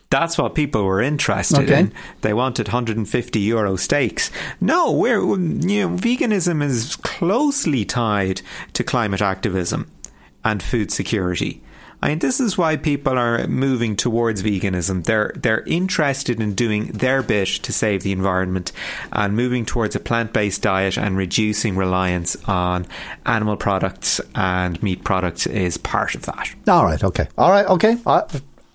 That's 0.10 0.38
what 0.38 0.56
people 0.56 0.84
were 0.86 1.02
interested 1.02 1.58
Mm-hmm. 1.58 1.66
Okay. 1.72 1.80
in. 1.82 1.94
They 2.22 2.34
wanted 2.34 2.68
150 2.68 3.40
euro 3.40 3.76
steaks. 3.76 4.32
No, 4.62 4.92
we're, 4.94 5.20
you 5.20 5.36
know, 5.36 5.90
veganism 5.98 6.64
is 6.64 6.96
closely 6.98 7.84
tied 7.84 8.42
to 8.74 8.84
climate 8.86 9.22
activism 9.22 9.92
and 10.46 10.64
food 10.64 10.92
security. 10.92 11.62
I 12.02 12.10
mean, 12.10 12.20
this 12.20 12.40
is 12.40 12.58
why 12.58 12.78
people 12.78 13.18
are 13.18 13.48
moving 13.48 13.96
towards 13.96 14.44
veganism. 14.44 15.04
They're 15.04 15.32
they're 15.36 15.62
interested 15.62 16.40
in 16.40 16.54
doing 16.54 16.88
their 16.88 17.24
bit 17.24 17.48
to 17.48 17.74
save 17.74 18.04
the 18.04 18.12
environment 18.12 18.72
and 19.12 19.36
moving 19.36 19.66
towards 19.66 19.96
a 19.96 20.00
plant 20.00 20.32
based 20.32 20.62
diet 20.62 20.98
and 20.98 21.18
reducing 21.18 21.76
reliance 21.76 22.36
on 22.46 22.86
animal 23.26 23.58
products 23.58 24.22
and 24.36 24.82
meat 24.84 25.04
products 25.04 25.48
is 25.48 25.78
part 25.78 26.14
of 26.14 26.24
that. 26.24 26.54
All 26.68 26.86
right, 26.86 27.04
okay. 27.04 27.28
All 27.38 27.50
right, 27.50 27.66
okay. 27.66 27.98
I, 28.06 28.24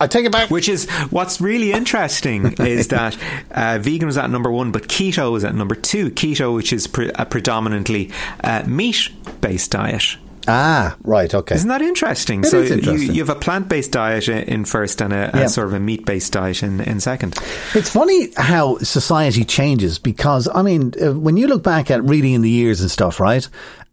I 0.01 0.09
take 0.09 0.27
it 0.27 0.33
back. 0.33 0.51
Which 0.51 0.69
is 0.69 0.91
what's 1.11 1.41
really 1.41 1.73
interesting 1.73 2.53
is 2.59 2.89
that 2.89 3.17
uh, 3.53 3.79
vegan 3.79 4.07
was 4.07 4.19
at 4.19 4.31
number 4.31 4.51
one, 4.51 4.73
but 4.73 4.89
keto 4.89 5.37
is 5.37 5.45
at 5.45 5.55
number 5.55 5.77
two. 5.77 6.11
Keto, 6.11 6.57
which 6.57 6.73
is 6.73 6.89
pre- 6.89 7.13
a 7.15 7.25
predominantly 7.25 8.11
uh, 8.43 8.65
meat 8.67 9.11
based 9.41 9.71
diet. 9.71 10.17
Ah, 10.49 10.97
right, 11.05 11.33
okay. 11.33 11.55
Isn't 11.55 11.69
that 11.69 11.83
interesting? 11.83 12.41
It 12.41 12.47
so 12.47 12.63
interesting. 12.63 12.95
You, 12.95 13.13
you 13.15 13.25
have 13.25 13.29
a 13.35 13.39
plant 13.39 13.69
based 13.69 13.93
diet 13.93 14.29
in 14.29 14.65
first 14.65 15.01
and 15.01 15.13
a, 15.13 15.31
Yeah. 15.35 15.43
a 15.43 15.49
sort 15.49 15.69
of 15.69 15.75
a 15.75 15.81
meat 15.81 16.05
based 16.05 16.33
diet 16.33 16.63
in, 16.63 16.81
in 16.81 16.99
second. 17.01 17.39
It's 17.75 17.91
funny 17.91 18.29
how 18.37 18.79
society 18.79 19.45
changes 19.45 19.99
because, 20.01 20.49
I 20.53 20.63
mean, 20.63 20.95
uh, 21.01 21.13
when 21.13 21.37
you 21.37 21.47
look 21.47 21.63
back 21.63 21.91
at 21.91 22.03
reading 22.03 22.33
in 22.35 22.43
the 22.43 22.51
years 22.51 22.81
and 22.81 22.91
stuff, 22.91 23.21
right? 23.21 23.49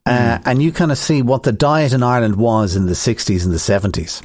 Uh, 0.05 0.39
and 0.45 0.63
you 0.63 0.71
kind 0.71 0.91
of 0.91 0.97
see 0.97 1.21
what 1.21 1.43
the 1.43 1.51
diet 1.51 1.93
in 1.93 2.01
Ireland 2.01 2.35
was 2.37 2.75
in 2.75 2.87
the 2.87 2.93
60s 2.93 3.43
and 3.45 3.53
the 3.53 3.57
70s. 3.57 4.23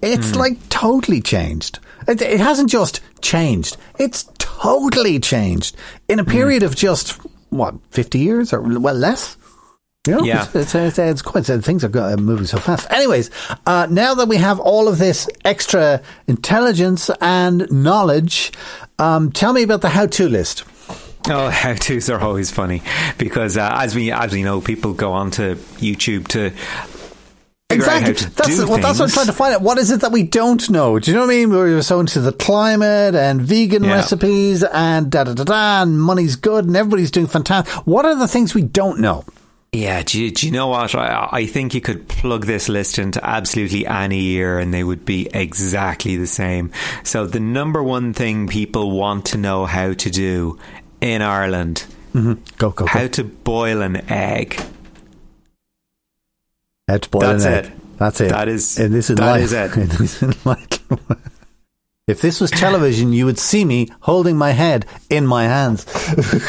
It's 0.00 0.36
like 0.36 0.68
totally 0.68 1.20
changed. 1.20 1.80
It, 2.06 2.22
it 2.22 2.38
hasn't 2.38 2.70
just 2.70 3.00
changed, 3.20 3.76
it's 3.98 4.30
totally 4.38 5.18
changed 5.18 5.74
in 6.06 6.20
a 6.20 6.24
period 6.24 6.62
of 6.62 6.76
just, 6.76 7.18
what, 7.50 7.74
50 7.90 8.20
years 8.20 8.52
or, 8.52 8.60
well, 8.60 8.94
less? 8.94 9.36
You 10.08 10.16
know, 10.16 10.24
Yeah. 10.24 10.46
it's, 10.54 10.74
it's, 10.74 10.98
it's, 10.98 11.20
quite 11.22 11.44
things 11.44 11.84
are 11.84 12.16
moving 12.16 12.46
so 12.46 12.56
fast. 12.58 12.90
Anyways, 12.90 13.30
uh, 13.66 13.86
now 13.90 14.14
that 14.14 14.26
we 14.26 14.38
have 14.38 14.58
all 14.58 14.88
of 14.88 14.96
this 14.96 15.28
extra 15.44 16.00
intelligence 16.26 17.10
and 17.20 17.70
knowledge, 17.70 18.52
um, 18.98 19.30
tell 19.30 19.52
me 19.52 19.62
about 19.62 19.82
the 19.82 19.90
how-to 19.90 20.28
list. 20.30 20.64
Oh, 21.28 21.50
how 21.50 21.74
tos 21.74 22.08
are 22.08 22.20
always 22.20 22.50
funny 22.50 22.80
because 23.18 23.58
uh, 23.58 23.70
as 23.74 23.94
we 23.94 24.10
as 24.10 24.32
we 24.32 24.42
know, 24.42 24.62
people 24.62 24.94
go 24.94 25.12
on 25.12 25.30
to 25.32 25.56
YouTube 25.76 26.26
to 26.28 26.50
figure 27.70 27.84
out 27.84 28.02
how 28.02 28.08
Exactly. 28.08 28.30
That's 28.34 28.64
well, 28.66 28.78
that's 28.78 28.98
what 28.98 29.10
I'm 29.10 29.10
trying 29.10 29.26
to 29.26 29.32
find 29.34 29.54
out. 29.56 29.60
What 29.60 29.76
is 29.76 29.90
it 29.90 30.00
that 30.00 30.12
we 30.12 30.22
don't 30.22 30.70
know? 30.70 30.98
Do 30.98 31.10
you 31.10 31.14
know 31.18 31.26
what 31.26 31.32
I 31.32 31.36
mean? 31.36 31.50
We're 31.50 31.82
so 31.82 32.00
into 32.00 32.22
the 32.22 32.32
climate 32.32 33.14
and 33.14 33.42
vegan 33.42 33.84
Yeah. 33.84 33.96
recipes 33.96 34.62
and 34.64 35.10
da 35.10 35.24
da 35.24 35.34
da 35.34 35.44
da, 35.44 35.82
and 35.82 36.00
money's 36.00 36.36
good 36.36 36.64
and 36.64 36.74
everybody's 36.74 37.10
doing 37.10 37.26
fantastic. 37.26 37.86
What 37.86 38.06
are 38.06 38.14
the 38.14 38.28
things 38.28 38.54
we 38.54 38.62
don't 38.62 39.00
know? 39.00 39.26
Yeah, 39.72 40.02
do 40.02 40.22
you, 40.22 40.30
do 40.30 40.46
you 40.46 40.52
know 40.52 40.68
what? 40.68 40.94
I, 40.94 41.28
I 41.30 41.46
think 41.46 41.74
you 41.74 41.82
could 41.82 42.08
plug 42.08 42.46
this 42.46 42.70
list 42.70 42.98
into 42.98 43.22
absolutely 43.24 43.86
any 43.86 44.20
year 44.20 44.58
and 44.58 44.72
they 44.72 44.82
would 44.82 45.04
be 45.04 45.28
exactly 45.34 46.16
the 46.16 46.26
same. 46.26 46.72
So, 47.04 47.26
the 47.26 47.40
number 47.40 47.82
one 47.82 48.14
thing 48.14 48.48
people 48.48 48.90
want 48.92 49.26
to 49.26 49.38
know 49.38 49.66
how 49.66 49.92
to 49.92 50.10
do 50.10 50.58
in 51.02 51.20
Ireland 51.20 51.84
mm-hmm. 52.14 52.34
Go 52.56 52.70
go 52.70 52.84
go. 52.84 52.86
how 52.86 53.08
to 53.08 53.24
boil 53.24 53.82
an 53.82 54.10
egg. 54.10 54.58
How 56.88 56.96
to 56.96 57.10
boil 57.10 57.20
That's 57.20 57.44
an 57.44 57.52
egg. 57.52 57.64
it. 57.66 57.72
That's 57.98 58.20
it. 58.22 58.28
That 58.30 58.48
is- 58.48 58.78
in 58.78 58.92
this 58.92 59.10
in 59.10 59.16
that 59.16 59.30
life. 59.32 59.42
is 59.44 59.52
it. 59.52 59.72
In 59.76 59.88
this 59.88 60.22
in 60.22 60.32
life. 60.44 60.66
If 62.08 62.22
this 62.22 62.40
was 62.40 62.50
television, 62.50 63.12
you 63.12 63.26
would 63.26 63.38
see 63.38 63.64
me 63.64 63.88
holding 64.00 64.36
my 64.36 64.50
head 64.52 64.86
in 65.10 65.26
my 65.26 65.44
hands. 65.44 65.86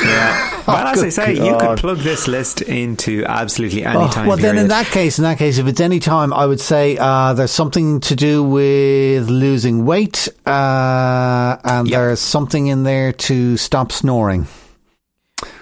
Yeah. 0.03 0.55
But 0.69 0.85
as 0.97 1.03
I 1.03 1.09
say, 1.09 1.33
you 1.33 1.57
could 1.57 1.79
plug 1.79 1.97
this 1.97 2.27
list 2.27 2.61
into 2.61 3.25
absolutely 3.25 3.83
any 3.83 3.97
Oh, 3.97 4.07
time 4.07 4.27
well, 4.27 4.37
then 4.37 4.55
in 4.59 4.67
that 4.67 4.85
case, 4.85 5.17
in 5.17 5.23
that 5.23 5.39
case, 5.39 5.57
if 5.57 5.65
it's 5.65 5.81
any 5.81 5.99
time, 5.99 6.31
I 6.31 6.45
would 6.45 6.59
say 6.61 6.95
uh, 6.95 7.33
there's 7.33 7.49
something 7.49 7.99
to 8.01 8.15
do 8.15 8.43
with 8.43 9.27
losing 9.29 9.85
weight, 9.85 10.27
uh, 10.45 11.57
and 11.63 11.87
Yep. 11.87 11.97
there's 11.99 12.19
something 12.19 12.67
in 12.67 12.83
there 12.83 13.13
to 13.13 13.57
stop 13.57 13.91
snoring. 13.91 14.47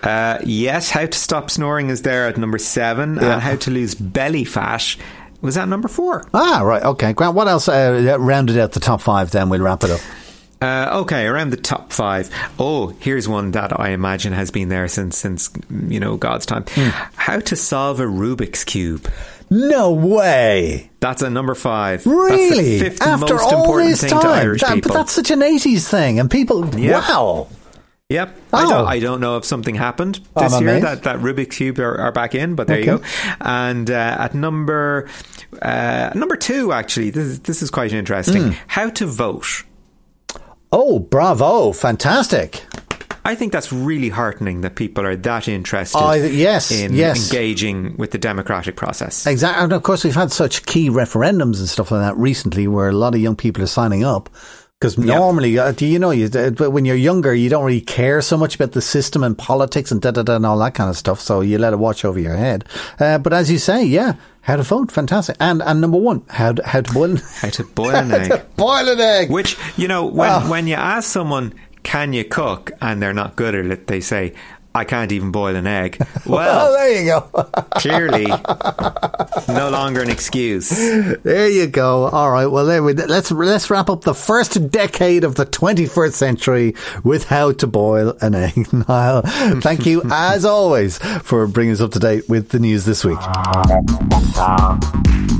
Uh, 0.03 0.39
yes, 0.43 0.89
how 0.89 1.05
to 1.05 1.17
stop 1.17 1.49
snoring 1.49 1.89
is 1.89 2.01
there 2.01 2.27
at 2.27 2.35
number 2.37 2.57
seven, 2.57 3.15
Yeah. 3.15 3.33
and 3.33 3.41
how 3.41 3.55
to 3.55 3.71
lose 3.71 3.95
belly 3.95 4.43
fat 4.43 4.95
was 5.41 5.57
at 5.57 5.67
number 5.67 5.87
four. 5.87 6.25
Ah, 6.33 6.61
right, 6.63 6.83
okay. 6.83 7.13
Grant, 7.13 7.35
what 7.35 7.47
else 7.47 7.67
uh, 7.67 8.17
rounded 8.19 8.57
out 8.57 8.71
the 8.73 8.79
top 8.79 9.01
five? 9.01 9.31
Then 9.31 9.49
we'll 9.49 9.61
wrap 9.61 9.83
it 9.83 9.91
up. 9.91 10.01
Uh, 10.59 11.01
okay, 11.01 11.25
around 11.27 11.51
the 11.51 11.57
top 11.57 11.93
five. 11.93 12.31
Oh, 12.57 12.87
here's 12.99 13.27
one 13.29 13.51
that 13.51 13.79
I 13.79 13.89
imagine 13.89 14.33
has 14.33 14.49
been 14.49 14.69
there 14.69 14.87
since 14.87 15.15
since 15.17 15.51
you 15.87 15.99
know 15.99 16.17
God's 16.17 16.47
time. 16.47 16.65
Hmm. 16.69 16.89
How 17.15 17.39
to 17.39 17.55
solve 17.55 17.99
a 17.99 18.05
Rubik's 18.05 18.63
cube. 18.63 19.07
No 19.51 19.91
way. 19.93 20.89
That's 20.99 21.21
a 21.21 21.29
number 21.29 21.53
five. 21.55 22.05
Really? 22.07 22.39
That's 22.39 22.57
the 22.57 22.79
fifth 22.79 23.01
After 23.03 23.35
most 23.35 23.53
all 23.53 23.61
important 23.61 23.91
this 23.91 24.01
thing 24.01 24.09
time, 24.09 24.21
to 24.21 24.27
Irish 24.29 24.61
That- 24.61 24.73
people. 24.73 24.89
but 24.89 24.97
that's 24.97 25.11
such 25.13 25.29
an 25.31 25.39
'80s 25.41 25.87
thing, 25.87 26.19
and 26.19 26.29
people. 26.31 26.75
Yeah. 26.75 26.99
Wow. 27.07 27.47
Yep. 28.09 28.37
I, 28.53 28.63
Oh. 28.65 28.69
don't, 28.69 28.87
I 28.87 28.99
don't 28.99 29.19
know 29.19 29.35
if 29.35 29.43
something 29.43 29.75
happened 29.75 30.21
I'm 30.35 30.43
this 30.45 30.61
year 30.61 30.69
amazed. 30.69 30.85
that, 30.85 31.03
that 31.03 31.19
Rubik's 31.19 31.57
Cube 31.57 31.77
are, 31.79 31.97
are 31.99 32.11
back 32.13 32.35
in, 32.35 32.55
but 32.55 32.67
there 32.67 32.79
you 32.79 32.85
go. 32.85 33.01
And 33.41 33.91
uh, 33.91 34.15
at 34.19 34.33
number 34.33 35.09
uh, 35.61 36.11
number 36.15 36.37
two, 36.37 36.71
actually, 36.71 37.09
this 37.09 37.25
is, 37.25 37.39
this 37.41 37.61
is 37.61 37.69
quite 37.69 37.91
interesting. 37.91 38.53
Hmm. 38.53 38.59
How 38.67 38.89
to 38.91 39.05
vote. 39.05 39.63
Oh, 40.71 40.99
bravo! 40.99 41.73
Fantastic. 41.73 42.63
I 43.25 43.35
think 43.35 43.51
that's 43.51 43.73
really 43.73 44.07
heartening 44.07 44.61
that 44.61 44.75
people 44.75 45.05
are 45.05 45.17
that 45.17 45.49
interested 45.49 45.97
I- 45.97 46.15
yes, 46.27 46.71
in 46.71 46.93
yes. 46.93 47.29
engaging 47.29 47.97
with 47.97 48.11
the 48.11 48.17
democratic 48.17 48.77
process. 48.77 49.27
Exactly. 49.27 49.61
And 49.65 49.73
of 49.73 49.83
course, 49.83 50.05
we've 50.05 50.15
had 50.15 50.31
such 50.31 50.65
key 50.65 50.89
referendums 50.89 51.59
and 51.59 51.67
stuff 51.67 51.91
like 51.91 51.99
that 52.01 52.15
recently 52.15 52.69
where 52.69 52.87
a 52.87 52.93
lot 52.93 53.15
of 53.15 53.19
young 53.19 53.35
people 53.35 53.61
are 53.63 53.67
signing 53.67 54.05
up. 54.05 54.29
Because 54.79 54.95
normally, 54.95 55.57
uh, 55.57 55.71
do 55.71 55.87
you 55.87 55.97
know, 55.97 56.11
you, 56.11 56.29
uh, 56.35 56.69
when 56.69 56.85
you're 56.85 56.95
younger, 56.95 57.33
you 57.33 57.49
don't 57.49 57.65
really 57.65 57.81
care 57.81 58.21
so 58.21 58.37
much 58.37 58.53
about 58.53 58.73
the 58.73 58.81
system 58.81 59.23
and 59.23 59.35
politics 59.35 59.91
and 59.91 59.99
da 59.99 60.11
da 60.11 60.21
da 60.21 60.35
and 60.35 60.45
all 60.45 60.59
that 60.59 60.75
kind 60.75 60.87
of 60.87 60.95
stuff. 60.95 61.19
So 61.19 61.41
you 61.41 61.57
let 61.57 61.73
it 61.73 61.77
watch 61.77 62.05
over 62.05 62.19
your 62.19 62.35
head. 62.35 62.63
Uh, 62.99 63.17
but 63.17 63.33
as 63.33 63.49
you 63.49 63.57
say, 63.57 63.83
yeah, 63.83 64.13
how 64.41 64.55
to 64.55 64.61
vote, 64.61 64.91
fantastic. 64.91 65.35
And 65.39 65.63
and 65.63 65.81
number 65.81 65.97
one, 65.97 66.21
how 66.29 66.51
to, 66.51 66.63
how 66.67 66.81
to 66.81 66.93
boil, 66.93 67.17
How 67.41 67.49
to 67.49 67.63
boil 67.63 67.95
an 67.95 68.11
egg. 68.31 68.55
boil 68.55 68.87
an 68.87 68.99
egg. 68.99 69.31
Which, 69.31 69.57
you 69.77 69.87
know, 69.87 70.05
when, 70.05 70.29
Ah. 70.29 70.47
when 70.47 70.67
you 70.67 70.75
ask 70.75 71.09
someone, 71.09 71.55
can 71.81 72.13
you 72.13 72.23
cook? 72.23 72.71
And 72.79 73.01
they're 73.01 73.15
not 73.15 73.35
good 73.35 73.55
at 73.55 73.65
it, 73.65 73.87
they 73.87 73.99
say, 73.99 74.35
I 74.77 74.83
can't 74.85 75.11
even 75.11 75.31
boil 75.31 75.55
an 75.55 75.65
egg. 75.65 75.97
oh, 76.01 76.07
Well, 76.27 76.71
there 76.73 77.01
you 77.01 77.05
go. 77.07 77.21
clearly, 77.77 78.27
no 79.47 79.69
longer 79.71 80.03
an 80.03 80.09
excuse. 80.09 80.69
There 80.69 81.49
you 81.49 81.65
go. 81.65 82.05
All 82.05 82.29
right. 82.29 82.45
Well, 82.45 82.65
there 82.65 82.83
we, 82.83 82.93
let's 82.93 83.31
let's 83.31 83.69
wrap 83.71 83.89
up 83.89 84.01
the 84.01 84.13
first 84.13 84.69
decade 84.69 85.23
of 85.23 85.33
the 85.35 85.45
21st 85.47 86.13
century 86.13 86.75
with 87.03 87.23
how 87.23 87.53
to 87.53 87.65
boil 87.65 88.15
an 88.21 88.35
egg. 88.35 88.71
Niall, 88.87 89.23
thank 89.61 89.87
you 89.87 90.03
as 90.11 90.45
always 90.45 90.99
for 91.23 91.47
bringing 91.47 91.73
us 91.73 91.81
up 91.81 91.91
to 91.93 91.99
date 91.99 92.29
with 92.29 92.49
the 92.49 92.59
news 92.59 92.85
this 92.85 93.03
week. 93.03 93.19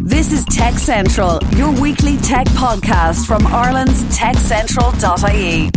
This 0.02 0.32
is 0.32 0.46
Tech 0.46 0.74
Central, 0.76 1.40
your 1.56 1.72
weekly 1.80 2.18
tech 2.18 2.48
podcast 2.48 3.28
from 3.28 3.46
Ireland's 3.46 4.04
techcentral.ie. 4.18 5.70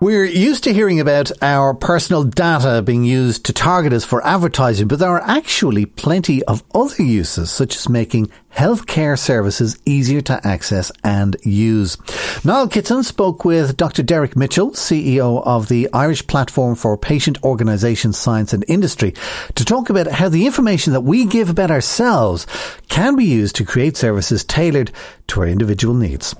We're 0.00 0.24
used 0.24 0.64
to 0.64 0.72
hearing 0.74 0.98
about 0.98 1.30
our 1.40 1.72
personal 1.72 2.24
data 2.24 2.82
being 2.82 3.04
used 3.04 3.46
to 3.46 3.52
target 3.52 3.92
us 3.92 4.04
for 4.04 4.26
advertising, 4.26 4.88
but 4.88 4.98
there 4.98 5.10
are 5.10 5.22
actually 5.22 5.86
plenty 5.86 6.42
of 6.44 6.64
other 6.74 7.02
uses, 7.02 7.50
such 7.50 7.76
as 7.76 7.88
making 7.88 8.30
healthcare 8.52 9.18
services 9.18 9.80
easier 9.86 10.20
to 10.22 10.46
access 10.46 10.90
and 11.04 11.36
use. 11.42 11.96
Niall 12.44 12.68
Kitson 12.68 13.04
spoke 13.04 13.44
with 13.44 13.76
Dr. 13.76 14.02
Derick 14.02 14.36
Mitchell, 14.36 14.72
CEO 14.72 15.42
of 15.46 15.68
the 15.68 15.88
Irish 15.92 16.26
Platform 16.26 16.74
for 16.74 16.98
Patient 16.98 17.42
Organisation 17.42 18.12
Science 18.12 18.52
and 18.52 18.64
Industry, 18.68 19.14
to 19.54 19.64
talk 19.64 19.90
about 19.90 20.08
how 20.08 20.28
the 20.28 20.44
information 20.44 20.92
that 20.92 21.02
we 21.02 21.24
give 21.24 21.48
about 21.50 21.70
ourselves 21.70 22.46
can 22.88 23.16
be 23.16 23.24
used 23.24 23.56
to 23.56 23.64
create 23.64 23.96
services 23.96 24.44
tailored 24.44 24.90
to 25.28 25.40
our 25.40 25.46
individual 25.46 25.94
needs. 25.94 26.34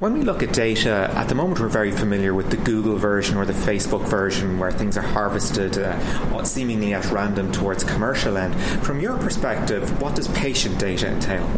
When 0.00 0.12
we 0.12 0.22
look 0.22 0.42
at 0.42 0.52
data, 0.52 1.08
at 1.14 1.28
the 1.28 1.36
moment 1.36 1.60
we're 1.60 1.68
very 1.68 1.92
familiar 1.92 2.34
with 2.34 2.50
the 2.50 2.56
Google 2.56 2.96
version 2.96 3.36
or 3.36 3.46
the 3.46 3.52
Facebook 3.52 4.08
version 4.08 4.58
where 4.58 4.72
things 4.72 4.96
are 4.96 5.02
harvested 5.02 5.78
uh, 5.78 6.42
seemingly 6.42 6.92
at 6.94 7.08
random 7.12 7.52
towards 7.52 7.84
commercial 7.84 8.36
end. 8.36 8.60
From 8.84 8.98
your 8.98 9.16
perspective, 9.18 10.02
what 10.02 10.16
does 10.16 10.26
patient 10.28 10.80
data 10.80 11.06
entail? 11.06 11.48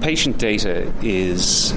Patient 0.00 0.38
data 0.38 0.90
is 1.02 1.72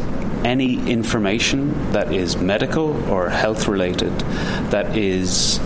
any 0.46 0.90
information 0.90 1.92
that 1.92 2.14
is 2.14 2.38
medical 2.38 2.96
or 3.12 3.30
health 3.30 3.68
related 3.68 4.18
that 4.72 4.96
is 4.96 5.60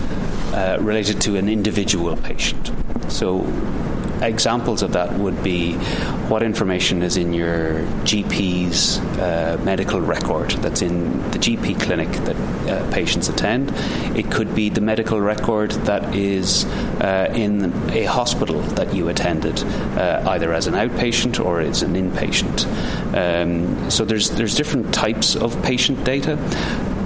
uh, 0.54 0.76
related 0.80 1.20
to 1.20 1.36
an 1.36 1.48
individual 1.48 2.16
patient. 2.16 2.72
So, 3.08 3.42
examples 4.22 4.82
of 4.82 4.92
that 4.92 5.12
would 5.18 5.42
be 5.42 5.74
what 6.28 6.42
information 6.42 7.02
is 7.02 7.16
in 7.16 7.32
your 7.32 7.80
GP's 8.04 8.98
uh, 9.18 9.60
medical 9.64 10.00
record 10.00 10.50
that's 10.62 10.82
in 10.82 11.18
the 11.30 11.38
GP 11.38 11.80
clinic 11.80 12.08
that 12.24 12.36
uh, 12.68 12.90
patients 12.92 13.28
attend. 13.28 13.72
It 14.16 14.30
could 14.30 14.54
be 14.54 14.68
the 14.68 14.80
medical 14.80 15.20
record 15.20 15.72
that 15.86 16.14
is 16.14 16.64
uh, 17.00 17.32
in 17.34 17.72
a 17.90 18.04
hospital 18.04 18.60
that 18.62 18.94
you 18.94 19.08
attended, 19.08 19.62
uh, 19.98 20.22
either 20.28 20.52
as 20.52 20.66
an 20.66 20.74
outpatient 20.74 21.44
or 21.44 21.60
as 21.60 21.82
an 21.82 21.94
inpatient. 21.94 22.66
Um, 23.14 23.90
so 23.90 24.04
there's 24.04 24.30
there's 24.30 24.54
different 24.54 24.94
types 24.94 25.36
of 25.36 25.60
patient 25.62 26.04
data 26.04 26.36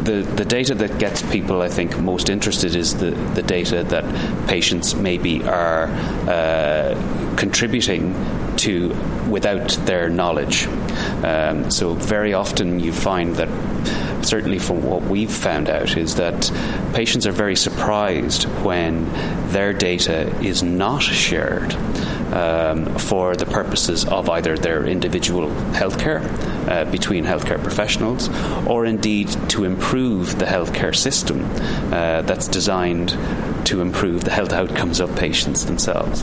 the, 0.07 0.23
the 0.37 0.45
data 0.45 0.75
that 0.77 0.99
gets 0.99 1.23
people, 1.31 1.61
I 1.61 1.69
think, 1.69 1.99
most 1.99 2.29
interested 2.29 2.75
is 2.75 2.97
the, 2.97 3.11
the 3.35 3.43
data 3.43 3.83
that 3.85 4.49
patients 4.49 4.95
maybe 4.95 5.43
are 5.45 5.89
uh, 6.29 7.35
contributing 7.37 8.15
to 8.59 8.89
without 9.29 9.69
their 9.85 10.09
knowledge. 10.09 10.67
Um, 11.25 11.71
so 11.71 11.95
very 11.95 12.33
often 12.33 12.81
you 12.81 12.93
find 12.93 13.35
that 13.37 13.49
certainly 14.25 14.59
from 14.59 14.83
what 14.83 15.03
we've 15.03 15.31
found 15.31 15.69
out 15.69 15.97
is 15.97 16.15
that 16.17 16.51
patients 16.95 17.27
are 17.27 17.33
very 17.33 17.57
surprised 17.57 18.45
when 18.65 19.05
their 19.51 19.73
data 19.73 20.27
is 20.41 20.63
not 20.63 21.03
shared 21.03 21.73
um, 22.33 22.87
for 22.99 23.37
the 23.37 23.47
purposes 23.47 24.05
of 24.07 24.29
either 24.29 24.57
their 24.57 24.85
individual 24.87 25.49
healthcare 25.73 26.23
uh, 26.69 26.85
between 26.91 27.25
healthcare 27.25 27.63
professionals 27.63 28.29
or 28.67 28.85
indeed 28.85 29.29
to 29.49 29.65
improve 29.65 30.39
the 30.39 30.45
healthcare 30.45 30.95
system 30.95 31.45
uh, 31.93 32.23
that's 32.23 32.49
designed 32.49 33.17
to 33.67 33.81
improve 33.81 34.23
the 34.23 34.31
health 34.31 34.53
outcomes 34.53 35.01
of 35.01 35.15
patients 35.17 35.65
themselves. 35.65 36.23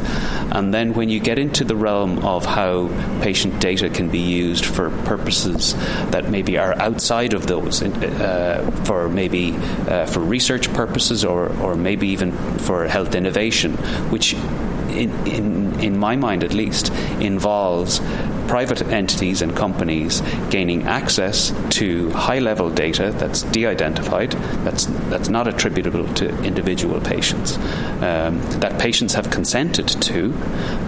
And 0.51 0.73
then 0.73 0.93
when 0.93 1.09
you 1.09 1.19
get 1.19 1.37
into 1.37 1.65
the 1.65 1.75
realm 1.75 2.19
of 2.19 2.45
how 2.45 2.87
patient 3.21 3.59
data 3.59 3.89
can 3.89 4.09
be 4.09 4.19
used 4.19 4.65
for 4.65 4.89
purposes 5.03 5.75
that 6.11 6.29
maybe 6.29 6.57
are 6.57 6.73
outside 6.79 7.33
of 7.33 7.47
those, 7.47 7.81
uh, 7.81 8.81
for 8.85 9.09
maybe 9.09 9.55
uh, 9.87 10.05
for 10.05 10.21
research 10.21 10.71
purposes 10.73 11.25
or, 11.25 11.49
or 11.61 11.75
maybe 11.75 12.07
even 12.07 12.31
for 12.59 12.87
health 12.87 13.13
innovation, 13.13 13.73
which 14.09 14.35
in, 14.93 15.79
in, 15.79 15.97
my 15.97 16.15
mind 16.15 16.43
at 16.43 16.53
least, 16.53 16.89
involves 17.19 17.99
private 18.47 18.81
entities 18.87 19.41
and 19.41 19.55
companies 19.55 20.21
gaining 20.49 20.83
access 20.83 21.53
to 21.69 22.09
high 22.11 22.39
level 22.39 22.69
data 22.69 23.11
that's 23.17 23.43
de 23.43 23.65
identified, 23.65 24.31
that's, 24.63 24.85
that's 25.09 25.29
not 25.29 25.47
attributable 25.47 26.07
to 26.13 26.27
individual 26.43 26.99
patients, 27.01 27.57
um, 28.01 28.41
that 28.59 28.77
patients 28.79 29.13
have 29.13 29.29
consented 29.29 29.87
to, 29.87 30.25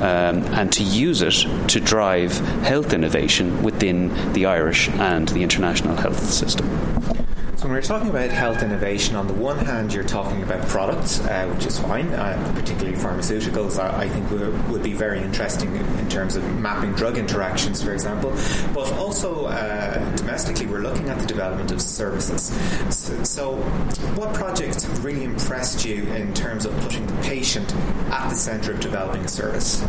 um, 0.01 0.43
and 0.53 0.71
to 0.73 0.83
use 0.83 1.21
it 1.21 1.45
to 1.69 1.79
drive 1.79 2.37
health 2.63 2.93
innovation 2.93 3.63
within 3.63 4.33
the 4.33 4.45
Irish 4.45 4.89
and 4.89 5.29
the 5.29 5.41
international 5.41 5.95
health 5.95 6.31
system. 6.31 6.69
When 7.65 7.73
we're 7.73 7.81
talking 7.81 8.11
about 8.11 8.29
health 8.29 8.61
innovation, 8.61 9.15
on 9.15 9.25
the 9.25 9.33
one 9.33 9.57
hand, 9.57 9.91
you're 9.91 10.03
talking 10.03 10.43
about 10.43 10.67
products, 10.67 11.19
uh, 11.21 11.47
which 11.47 11.65
is 11.65 11.79
fine, 11.79 12.13
uh, 12.13 12.53
particularly 12.53 12.95
pharmaceuticals. 12.95 13.79
I, 13.79 14.03
I 14.03 14.07
think 14.07 14.29
would, 14.29 14.69
would 14.69 14.83
be 14.83 14.93
very 14.93 15.19
interesting 15.19 15.75
in 15.75 16.07
terms 16.07 16.35
of 16.35 16.43
mapping 16.59 16.93
drug 16.93 17.17
interactions, 17.17 17.81
for 17.81 17.91
example. 17.91 18.35
But 18.71 18.93
also 18.93 19.47
uh, 19.47 20.15
domestically, 20.15 20.67
we're 20.67 20.81
looking 20.81 21.09
at 21.09 21.17
the 21.17 21.25
development 21.25 21.71
of 21.71 21.81
services. 21.81 22.53
So, 22.95 23.23
so, 23.23 23.55
what 24.13 24.31
projects 24.35 24.83
have 24.83 25.03
really 25.03 25.23
impressed 25.23 25.83
you 25.83 26.03
in 26.13 26.35
terms 26.35 26.67
of 26.67 26.81
putting 26.81 27.07
the 27.07 27.19
patient 27.23 27.73
at 28.11 28.29
the 28.29 28.35
centre 28.35 28.73
of 28.73 28.79
developing 28.79 29.25
a 29.25 29.27
service? 29.27 29.83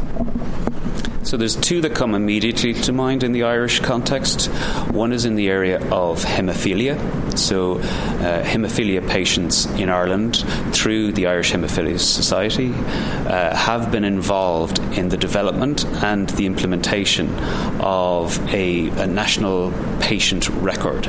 So 1.26 1.37
there's 1.37 1.56
two 1.56 1.80
that 1.80 1.92
come 1.92 2.14
immediately 2.14 2.73
to 2.73 2.92
mind 2.92 3.25
in 3.25 3.33
the 3.33 3.42
Irish 3.42 3.80
context. 3.80 4.47
One 4.92 5.11
is 5.11 5.25
in 5.25 5.35
the 5.35 5.49
area 5.49 5.78
of 5.90 6.23
haemophilia. 6.23 7.37
So 7.37 7.78
uh, 7.78 8.45
haemophilia 8.45 9.09
patients 9.09 9.66
in 9.66 9.88
Ireland, 9.88 10.37
through 10.73 11.11
the 11.12 11.26
Irish 11.26 11.50
Haemophilia 11.50 11.99
Society, 11.99 12.73
uh, 12.73 13.56
have 13.56 13.90
been 13.90 14.04
involved 14.04 14.78
in 14.97 15.09
the 15.09 15.16
development 15.16 15.85
and 16.04 16.28
the 16.28 16.47
implementation 16.47 17.35
of 17.80 18.38
a, 18.54 18.87
a 18.90 19.09
national 19.09 19.73
patient 20.00 20.49
record. 20.49 21.09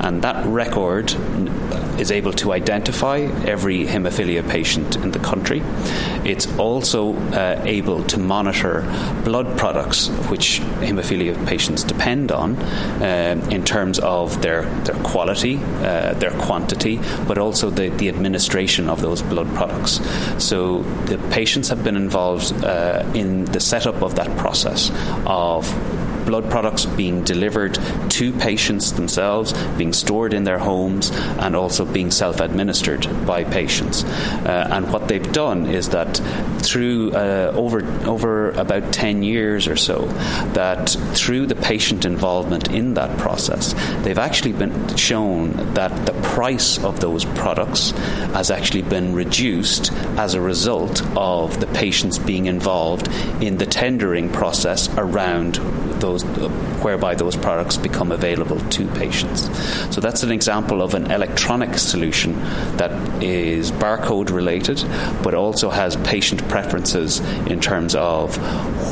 And 0.00 0.22
that 0.22 0.44
record 0.44 1.12
is 1.98 2.10
able 2.10 2.32
to 2.32 2.52
identify 2.52 3.18
every 3.44 3.84
haemophilia 3.86 4.48
patient 4.48 4.96
in 4.96 5.10
the 5.10 5.18
country. 5.18 5.62
It's 6.24 6.46
also 6.58 7.14
uh, 7.14 7.60
able 7.64 8.04
to 8.04 8.18
monitor 8.18 8.82
blood 9.24 9.58
products 9.58 10.08
which 10.28 10.60
haemophilia 10.80 11.46
patients 11.46 11.84
depend 11.84 12.32
on 12.32 12.56
uh, 12.56 13.48
in 13.50 13.64
terms 13.64 13.98
of 13.98 14.40
their, 14.42 14.62
their 14.84 15.00
quality, 15.02 15.56
uh, 15.56 16.14
their 16.14 16.32
quantity, 16.32 16.98
but 17.26 17.38
also 17.38 17.70
the, 17.70 17.88
the 17.90 18.08
administration 18.08 18.88
of 18.88 19.00
those 19.00 19.22
blood 19.22 19.48
products. 19.54 20.00
So 20.38 20.82
the 21.06 21.18
patients 21.30 21.68
have 21.68 21.84
been 21.84 21.96
involved 21.96 22.52
uh, 22.64 23.04
in 23.14 23.44
the 23.46 23.60
setup 23.60 24.02
of 24.02 24.16
that 24.16 24.36
process 24.38 24.90
of 25.26 25.66
blood 26.24 26.50
products 26.50 26.86
being 26.86 27.24
delivered 27.24 27.78
to 28.10 28.32
patients 28.32 28.92
themselves, 28.92 29.52
being 29.76 29.92
stored 29.92 30.34
in 30.34 30.44
their 30.44 30.58
homes, 30.58 31.10
and 31.38 31.56
also 31.56 31.84
being 31.84 32.10
self 32.10 32.40
administered 32.40 33.06
by 33.26 33.44
patients. 33.44 34.04
Uh, 34.04 34.68
and 34.70 34.92
what 34.92 35.08
they've 35.08 35.32
done 35.32 35.66
is 35.66 35.90
that 35.90 36.16
through 36.62 37.12
uh, 37.12 37.52
over, 37.54 37.84
over 38.06 38.50
about 38.52 38.92
10 38.92 39.22
years 39.22 39.66
or 39.66 39.76
so, 39.76 40.06
that 40.52 40.90
through 41.14 41.46
the 41.46 41.54
patient 41.54 42.04
involvement 42.04 42.70
in 42.70 42.94
that 42.94 43.18
process, 43.18 43.74
they've 44.02 44.18
actually 44.18 44.52
been 44.52 44.96
shown 44.96 45.52
that 45.74 46.06
the 46.06 46.12
price 46.22 46.82
of 46.82 47.00
those 47.00 47.24
products 47.24 47.90
has 48.32 48.50
actually 48.50 48.82
been 48.82 49.14
reduced 49.14 49.92
as 50.18 50.34
a 50.34 50.40
result 50.40 51.02
of 51.16 51.60
the 51.60 51.66
patients 51.68 52.18
being 52.18 52.46
involved 52.46 53.08
in 53.42 53.58
the 53.58 53.66
tendering 53.66 54.30
process 54.30 54.88
around 54.96 55.54
those, 56.00 56.11
whereby 56.82 57.14
those 57.14 57.36
products 57.36 57.76
become 57.76 58.12
available 58.12 58.58
to 58.70 58.86
patients. 58.88 59.42
So 59.94 60.00
that's 60.00 60.22
an 60.22 60.30
example 60.30 60.82
of 60.82 60.94
an 60.94 61.10
electronic 61.10 61.78
solution 61.78 62.34
that 62.76 63.22
is 63.22 63.72
barcode 63.72 64.30
related, 64.30 64.84
but 65.22 65.34
also 65.34 65.70
has 65.70 65.96
patient 65.96 66.46
preferences 66.48 67.20
in 67.46 67.60
terms 67.60 67.94
of 67.94 68.36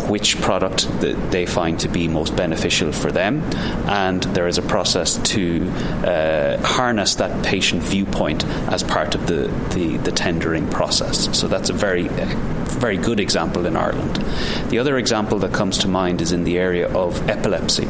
which 0.09 0.41
product 0.41 0.89
that 1.01 1.31
they 1.31 1.47
find 1.47 1.79
to 1.81 1.89
be 1.89 2.09
most 2.09 2.37
beneficial 2.37 2.93
for 2.93 3.13
them, 3.13 3.43
and 3.89 4.23
there 4.35 4.49
is 4.49 4.59
a 4.59 4.63
process 4.63 5.19
to 5.19 5.69
uh, 6.05 6.59
harness 6.67 7.17
that 7.17 7.45
patient 7.45 7.83
viewpoint 7.83 8.45
as 8.73 8.83
part 8.83 9.15
of 9.15 9.27
the, 9.27 9.49
the, 9.75 9.97
the 9.99 10.13
tendering 10.13 10.69
process. 10.69 11.37
So 11.39 11.49
that's 11.49 11.71
a 11.71 11.73
very 11.73 12.09
very 12.79 12.97
good 12.97 13.21
example 13.21 13.67
in 13.67 13.77
Ireland. 13.77 14.17
The 14.71 14.79
other 14.79 14.97
example 14.99 15.39
that 15.41 15.53
comes 15.53 15.79
to 15.79 15.89
mind 15.89 16.21
is 16.21 16.33
in 16.33 16.45
the 16.45 16.59
area 16.59 16.89
of 16.93 17.29
epilepsy. 17.29 17.89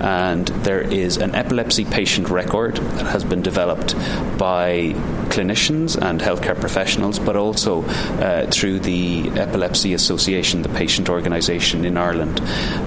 And 0.00 0.46
there 0.48 0.82
is 0.82 1.16
an 1.16 1.34
epilepsy 1.34 1.84
patient 1.84 2.28
record 2.28 2.76
that 2.76 3.06
has 3.06 3.24
been 3.24 3.42
developed 3.42 3.94
by 4.38 4.94
clinicians 5.30 6.00
and 6.00 6.20
healthcare 6.20 6.58
professionals, 6.58 7.18
but 7.18 7.34
also 7.34 7.82
uh, 7.82 8.46
through 8.50 8.80
the 8.80 9.30
Epilepsy 9.30 9.94
Association, 9.94 10.62
the 10.62 10.68
patient 10.68 11.08
organisation 11.08 11.84
in 11.84 11.96
Ireland. 11.96 12.40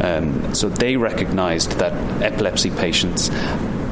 Um, 0.04 0.54
so 0.54 0.70
they 0.70 0.98
recognised 0.98 1.72
that 1.80 1.94
epilepsy 2.22 2.70
patients 2.70 3.30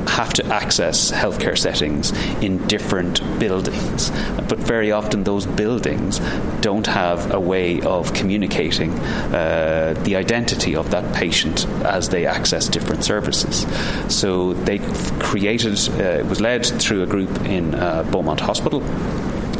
have 0.07 0.33
to 0.33 0.45
access 0.47 1.11
healthcare 1.11 1.57
settings 1.57 2.11
in 2.41 2.65
different 2.67 3.21
buildings. 3.39 4.09
But 4.47 4.59
very 4.59 4.91
often, 4.91 5.23
those 5.23 5.45
buildings 5.45 6.19
don't 6.61 6.87
have 6.87 7.31
a 7.33 7.39
way 7.39 7.81
of 7.81 8.13
communicating 8.13 8.91
uh, 8.91 9.95
the 10.03 10.15
identity 10.15 10.75
of 10.75 10.91
that 10.91 11.13
patient 11.13 11.67
as 11.83 12.09
they 12.09 12.25
access 12.25 12.67
different 12.67 13.03
services. 13.03 13.65
So 14.13 14.53
they 14.53 14.79
created, 15.19 15.77
uh, 15.89 16.19
it 16.19 16.25
was 16.25 16.41
led 16.41 16.65
through 16.65 17.03
a 17.03 17.07
group 17.07 17.41
in 17.45 17.75
uh, 17.75 18.03
Beaumont 18.03 18.39
Hospital 18.39 18.81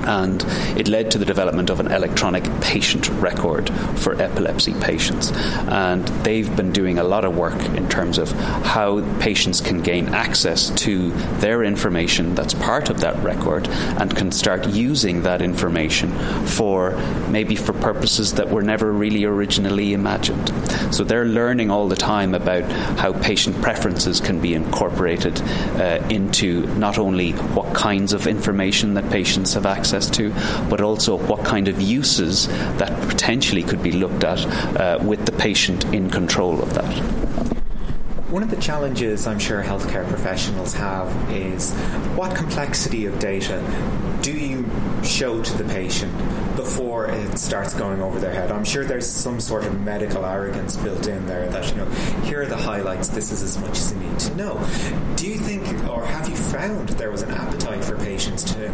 and 0.08 0.44
it 0.80 0.88
led 0.88 1.12
to 1.12 1.18
the 1.18 1.26
development 1.26 1.70
of 1.70 1.80
an 1.80 1.92
electronic 1.92 2.44
patient 2.62 3.10
record 3.10 3.70
for 4.00 4.20
epilepsy 4.22 4.74
patients. 4.80 5.32
And 5.68 6.08
they've 6.24 6.54
been 6.56 6.72
doing 6.72 6.98
a 6.98 7.04
lot 7.04 7.26
of 7.26 7.36
work 7.36 7.62
in 7.76 7.90
terms 7.90 8.18
of 8.18 8.32
how 8.32 9.02
patients 9.20 9.60
can 9.60 9.82
gain 9.82 10.10
access 10.10 10.70
to 10.82 11.12
their 11.40 11.64
information 11.64 12.36
that's 12.36 12.54
part 12.54 12.90
of 12.90 13.02
that 13.02 13.22
record 13.22 13.68
and 13.68 14.16
can 14.16 14.32
start 14.32 14.68
using 14.68 15.24
that 15.24 15.42
information 15.42 16.12
for 16.46 16.92
maybe 17.30 17.56
for 17.56 17.74
purposes 17.74 18.34
that 18.34 18.50
were 18.50 18.64
never 18.64 18.92
really 18.92 19.26
originally 19.26 19.94
imagined. 19.94 20.48
So 20.94 21.04
they're 21.04 21.26
learning 21.26 21.70
all 21.70 21.88
the 21.90 21.98
time 21.98 22.34
about 22.34 22.64
how 22.98 23.12
patient 23.12 23.62
preferences 23.62 24.22
can 24.22 24.40
be 24.40 24.54
incorporated 24.54 25.42
uh, 25.42 26.06
into 26.10 26.66
not 26.78 26.98
only 26.98 27.32
what 27.32 27.76
kinds 27.76 28.14
of 28.14 28.28
information 28.28 28.94
that 28.94 29.10
patients 29.10 29.54
have 29.54 29.66
access 29.66 29.97
access 29.98 30.16
to, 30.18 30.30
but 30.70 30.82
also 30.82 31.18
what 31.18 31.44
kind 31.44 31.68
of 31.68 31.82
uses 31.82 32.48
that 32.78 32.92
potentially 33.10 33.64
could 33.64 33.82
be 33.82 33.92
looked 33.92 34.24
at 34.24 34.46
uh, 34.80 35.00
with 35.04 35.26
the 35.26 35.32
patient 35.32 35.84
in 35.86 36.10
control 36.10 36.62
of 36.62 36.74
that. 36.74 36.92
One 38.30 38.44
of 38.44 38.52
the 38.52 38.58
challenges 38.58 39.26
I'm 39.26 39.40
sure 39.40 39.64
healthcare 39.64 40.08
professionals 40.08 40.74
have 40.74 41.08
is 41.32 41.74
what 42.16 42.36
complexity 42.36 43.06
of 43.06 43.18
data 43.20 43.64
do 44.22 44.34
you 44.34 44.70
show 45.04 45.42
to 45.42 45.58
the 45.58 45.64
patient 45.64 46.14
before 46.58 47.06
it 47.06 47.38
starts 47.38 47.74
going 47.74 48.02
over 48.02 48.20
their 48.20 48.34
head. 48.34 48.52
I'm 48.52 48.66
sure 48.66 48.84
there's 48.84 49.08
some 49.08 49.40
sort 49.40 49.66
of 49.66 49.80
medical 49.82 50.26
arrogance 50.26 50.76
built 50.76 51.08
in 51.08 51.26
there 51.26 51.48
that, 51.50 51.70
you 51.70 51.78
know, 51.78 51.86
here 52.26 52.42
are 52.42 52.46
the 52.46 52.58
highlights, 52.58 53.08
this 53.08 53.32
is 53.32 53.42
as 53.44 53.58
much 53.60 53.78
as 53.78 53.94
you 53.94 54.00
need 54.00 54.20
to 54.20 54.36
know. 54.36 54.68
Do 55.16 55.28
you 55.28 55.38
think, 55.38 55.66
or 55.88 56.04
have 56.04 56.28
you 56.28 56.36
found 56.36 56.90
there 56.90 57.12
was 57.12 57.22
an 57.22 57.32
appetite 57.32 57.86
for 57.86 57.96
patients 57.98 58.44
to 58.56 58.68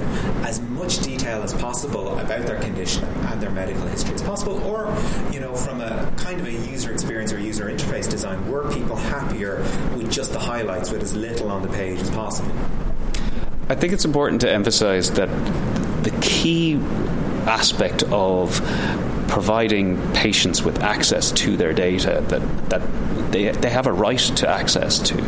as 0.44 0.62
much 0.62 1.00
detail 1.00 1.44
as 1.44 1.54
possible 1.54 2.18
about 2.18 2.48
their 2.48 2.60
condition 2.60 3.04
and 3.04 3.42
their 3.42 3.52
medical 3.52 3.86
history 3.88 4.16
as 4.16 4.24
possible? 4.24 4.64
Or, 4.64 4.88
you 5.32 5.42
know, 5.42 5.54
from 5.54 5.82
a 5.82 6.12
kind 6.18 6.40
of 6.40 6.48
a 6.48 6.52
user 6.52 6.92
experience 6.92 7.34
or 7.34 7.40
user 7.40 7.66
interface 7.66 8.10
design, 8.10 8.50
were 8.50 8.72
people 8.74 8.96
happier 8.96 9.58
with 9.96 10.10
just 10.10 10.32
the 10.32 10.40
highlights 10.40 10.90
with 10.90 11.04
as 11.04 11.14
little 11.14 11.52
on 11.52 11.62
the 11.62 11.68
page 11.68 12.00
as 12.00 12.10
possible? 12.10 12.56
I 13.68 13.76
think 13.76 13.92
it's 13.92 14.06
important 14.06 14.42
to 14.42 14.52
emphasize 14.52 15.12
that 15.12 15.28
the 16.04 16.12
key 16.22 16.80
aspect 17.48 18.04
of 18.12 18.60
providing 19.34 19.98
patients 20.14 20.62
with 20.62 20.84
access 20.84 21.32
to 21.32 21.58
their 21.58 21.74
data 21.74 22.24
that, 22.28 22.70
that 22.70 22.82
they, 23.32 23.50
they 23.50 23.70
have 23.72 23.88
a 23.88 23.92
right 23.92 24.20
to 24.20 24.48
access 24.48 25.00
to 25.00 25.20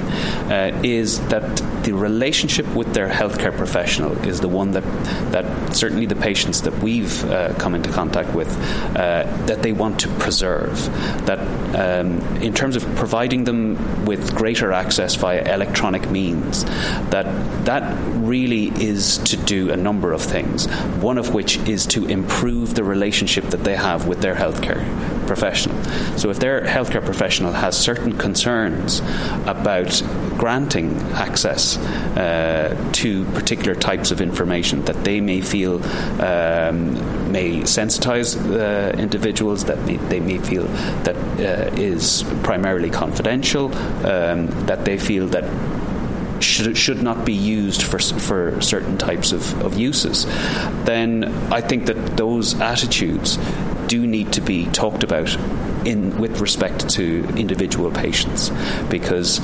uh, 0.53 0.79
is 0.83 1.19
that 1.29 1.43
the 1.83 1.91
relationship 1.91 2.67
with 2.75 2.93
their 2.93 3.09
healthcare 3.09 3.55
professional 3.55 4.11
is 4.27 4.39
the 4.41 4.47
one 4.47 4.71
that, 4.71 4.83
that 5.31 5.75
certainly 5.75 6.05
the 6.05 6.15
patients 6.15 6.61
that 6.61 6.83
we've 6.83 7.25
uh, 7.25 7.53
come 7.55 7.73
into 7.73 7.89
contact 7.91 8.33
with 8.35 8.55
uh, 8.95 9.23
that 9.47 9.63
they 9.63 9.71
want 9.71 9.99
to 9.99 10.07
preserve. 10.19 10.77
That 11.25 11.39
um, 11.75 12.21
in 12.43 12.53
terms 12.53 12.75
of 12.75 12.83
providing 12.95 13.43
them 13.43 14.05
with 14.05 14.35
greater 14.35 14.71
access 14.71 15.15
via 15.15 15.51
electronic 15.51 16.11
means, 16.11 16.63
that 17.09 17.25
that 17.65 17.97
really 18.17 18.67
is 18.81 19.17
to 19.19 19.37
do 19.37 19.71
a 19.71 19.77
number 19.77 20.13
of 20.13 20.21
things. 20.21 20.67
One 21.01 21.17
of 21.17 21.33
which 21.33 21.57
is 21.67 21.87
to 21.87 22.05
improve 22.05 22.75
the 22.75 22.83
relationship 22.83 23.45
that 23.45 23.63
they 23.63 23.75
have 23.75 23.94
with 24.03 24.21
their 24.21 24.35
healthcare 24.35 24.83
professional. 25.27 25.75
So 26.17 26.29
if 26.29 26.39
their 26.39 26.61
healthcare 26.61 27.03
professional 27.03 27.51
has 27.51 27.77
certain 27.77 28.17
concerns 28.17 28.99
about 29.45 30.01
granting 30.37 30.95
access 31.13 31.77
uh, 31.77 32.75
to 32.93 33.25
particular 33.25 33.75
types 33.75 34.11
of 34.11 34.21
information 34.21 34.83
that 34.85 35.03
they 35.03 35.21
may 35.21 35.41
feel 35.41 35.75
um, 36.21 37.31
may 37.31 37.61
sensitize 37.61 38.35
uh, 38.37 38.95
individuals, 38.97 39.65
that 39.65 39.79
may, 39.85 39.97
they 39.97 40.19
may 40.19 40.37
feel 40.37 40.65
that 41.03 41.15
uh, 41.15 41.75
is 41.75 42.23
primarily 42.43 42.89
confidential, 42.89 43.65
um, 44.05 44.47
that 44.67 44.85
they 44.85 44.97
feel 44.97 45.27
that 45.27 45.43
should, 46.41 46.77
should 46.77 47.01
not 47.01 47.25
be 47.25 47.33
used 47.33 47.83
for, 47.83 47.99
for 47.99 48.61
certain 48.61 48.97
types 48.97 49.31
of, 49.31 49.61
of 49.61 49.77
uses, 49.77 50.25
then 50.85 51.25
I 51.51 51.61
think 51.61 51.85
that 51.87 52.17
those 52.17 52.59
attitudes 52.59 53.37
do 53.87 54.05
need 54.07 54.33
to 54.33 54.41
be 54.41 54.65
talked 54.67 55.03
about 55.03 55.33
in 55.85 56.17
with 56.17 56.39
respect 56.41 56.89
to 56.89 57.25
individual 57.35 57.91
patients 57.91 58.51
because 58.89 59.39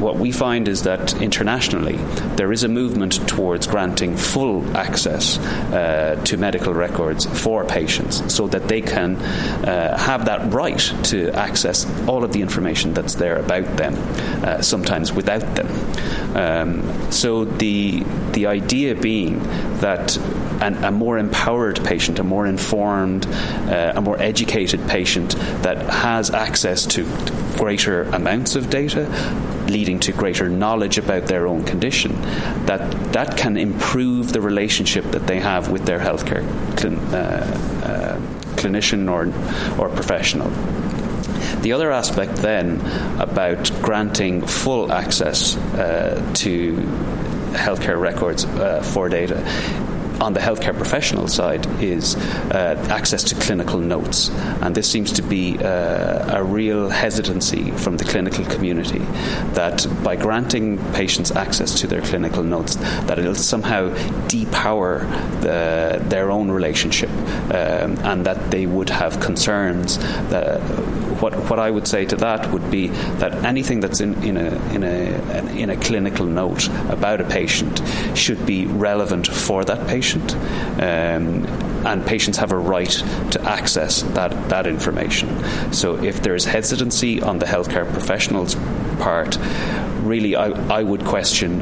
what 0.00 0.16
we 0.16 0.32
find 0.32 0.66
is 0.66 0.82
that 0.84 1.20
internationally 1.20 1.96
there 2.36 2.52
is 2.52 2.64
a 2.64 2.68
movement 2.68 3.28
towards 3.28 3.66
granting 3.66 4.16
full 4.16 4.64
access 4.76 5.38
uh, 5.38 6.20
to 6.24 6.36
medical 6.36 6.72
records 6.72 7.26
for 7.42 7.64
patients 7.64 8.34
so 8.34 8.48
that 8.48 8.66
they 8.68 8.80
can 8.80 9.16
uh, 9.16 9.96
have 9.98 10.24
that 10.24 10.52
right 10.52 10.92
to 11.04 11.30
access 11.32 11.86
all 12.08 12.24
of 12.24 12.32
the 12.32 12.40
information 12.40 12.94
that's 12.94 13.14
there 13.14 13.36
about 13.36 13.76
them, 13.76 13.94
uh, 14.42 14.62
sometimes 14.62 15.12
without 15.12 15.54
them. 15.54 15.68
Um, 16.36 17.12
so 17.12 17.44
the 17.44 18.04
the 18.32 18.46
idea 18.46 18.94
being 18.94 19.40
that 19.80 20.16
an, 20.60 20.84
a 20.84 20.90
more 20.90 21.18
empowered 21.18 21.84
patient, 21.84 22.18
a 22.18 22.24
more 22.24 22.46
informed, 22.46 23.26
uh, 23.26 23.92
a 23.96 24.00
more 24.00 24.20
educated 24.20 24.86
patient 24.88 25.32
that 25.62 25.78
has 25.90 26.30
access 26.30 26.86
to 26.86 27.04
greater 27.56 28.02
amounts 28.02 28.56
of 28.56 28.70
data 28.70 29.06
leading 29.70 29.98
to 30.00 30.12
greater 30.12 30.48
knowledge 30.48 30.98
about 30.98 31.26
their 31.26 31.46
own 31.46 31.64
condition, 31.64 32.12
that 32.66 33.12
that 33.12 33.36
can 33.36 33.56
improve 33.56 34.32
the 34.32 34.40
relationship 34.40 35.04
that 35.12 35.26
they 35.26 35.40
have 35.40 35.70
with 35.70 35.84
their 35.86 35.98
healthcare 35.98 36.44
uh, 36.84 37.16
uh, 37.86 38.16
clinician 38.56 39.10
or 39.10 39.26
or 39.80 39.88
professional. 39.88 40.50
The 41.62 41.72
other 41.72 41.90
aspect 41.90 42.36
then 42.36 42.80
about 43.20 43.70
granting 43.82 44.46
full 44.46 44.92
access 44.92 45.56
uh, 45.56 46.32
to 46.36 46.76
healthcare 47.52 48.00
records 48.00 48.44
uh, 48.44 48.82
for 48.82 49.08
data 49.08 49.44
on 50.20 50.34
the 50.34 50.40
healthcare 50.40 50.76
professional 50.76 51.26
side 51.28 51.66
is 51.82 52.14
uh, 52.16 52.86
access 52.90 53.24
to 53.24 53.34
clinical 53.36 53.78
notes. 53.78 54.28
And 54.60 54.74
this 54.74 54.90
seems 54.90 55.12
to 55.12 55.22
be 55.22 55.58
uh, 55.58 56.38
a 56.38 56.44
real 56.44 56.90
hesitancy 56.90 57.70
from 57.72 57.96
the 57.96 58.04
clinical 58.04 58.44
community 58.44 58.98
that 59.54 59.86
by 60.04 60.16
granting 60.16 60.78
patients 60.92 61.30
access 61.30 61.74
to 61.80 61.86
their 61.86 62.02
clinical 62.02 62.42
notes, 62.42 62.76
that 63.06 63.18
it'll 63.18 63.34
somehow 63.34 63.90
depower 64.28 65.00
the, 65.40 66.02
their 66.08 66.30
own 66.30 66.50
relationship 66.50 67.10
um, 67.10 67.98
and 68.04 68.26
that 68.26 68.50
they 68.50 68.66
would 68.66 68.90
have 68.90 69.20
concerns. 69.20 69.98
That, 70.28 70.60
what, 71.20 71.34
what 71.50 71.58
I 71.58 71.70
would 71.70 71.86
say 71.86 72.04
to 72.06 72.16
that 72.16 72.50
would 72.50 72.70
be 72.70 72.88
that 73.18 73.44
anything 73.44 73.80
that's 73.80 74.00
in, 74.00 74.22
in, 74.22 74.36
a, 74.36 74.74
in, 74.74 74.82
a, 74.82 75.52
in 75.52 75.70
a 75.70 75.76
clinical 75.76 76.26
note 76.26 76.68
about 76.88 77.20
a 77.20 77.24
patient 77.24 77.82
should 78.14 78.44
be 78.46 78.66
relevant 78.66 79.26
for 79.26 79.64
that 79.64 79.86
patient 79.86 80.09
patient. 80.10 80.34
Um, 80.82 81.46
and 81.86 82.06
patients 82.06 82.36
have 82.38 82.52
a 82.52 82.58
right 82.58 82.90
to 83.30 83.40
access 83.42 84.02
that, 84.02 84.50
that 84.50 84.66
information. 84.66 85.28
So 85.72 85.96
if 86.02 86.22
there 86.22 86.34
is 86.34 86.44
hesitancy 86.44 87.22
on 87.22 87.38
the 87.38 87.46
healthcare 87.46 87.90
professional's 87.90 88.54
part, 88.98 89.38
really 90.02 90.36
I, 90.36 90.48
I 90.80 90.82
would 90.82 91.04
question 91.04 91.60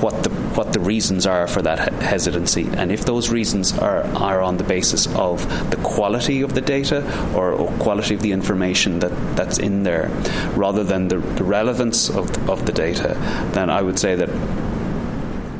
what 0.00 0.24
the 0.24 0.30
what 0.56 0.72
the 0.74 0.80
reasons 0.80 1.26
are 1.26 1.46
for 1.46 1.62
that 1.62 1.92
hesitancy, 2.02 2.66
and 2.76 2.92
if 2.92 3.06
those 3.06 3.30
reasons 3.30 3.76
are 3.78 4.04
are 4.16 4.42
on 4.42 4.58
the 4.58 4.64
basis 4.64 5.06
of 5.14 5.42
the 5.70 5.76
quality 5.78 6.42
of 6.42 6.54
the 6.54 6.60
data 6.60 7.02
or, 7.34 7.52
or 7.52 7.72
quality 7.78 8.14
of 8.14 8.20
the 8.20 8.32
information 8.32 8.98
that, 8.98 9.36
that's 9.36 9.58
in 9.58 9.84
there, 9.84 10.10
rather 10.54 10.84
than 10.84 11.08
the, 11.08 11.16
the 11.16 11.44
relevance 11.44 12.10
of 12.10 12.50
of 12.50 12.66
the 12.66 12.72
data, 12.72 13.16
then 13.52 13.70
I 13.70 13.80
would 13.80 13.98
say 13.98 14.16
that 14.16 14.28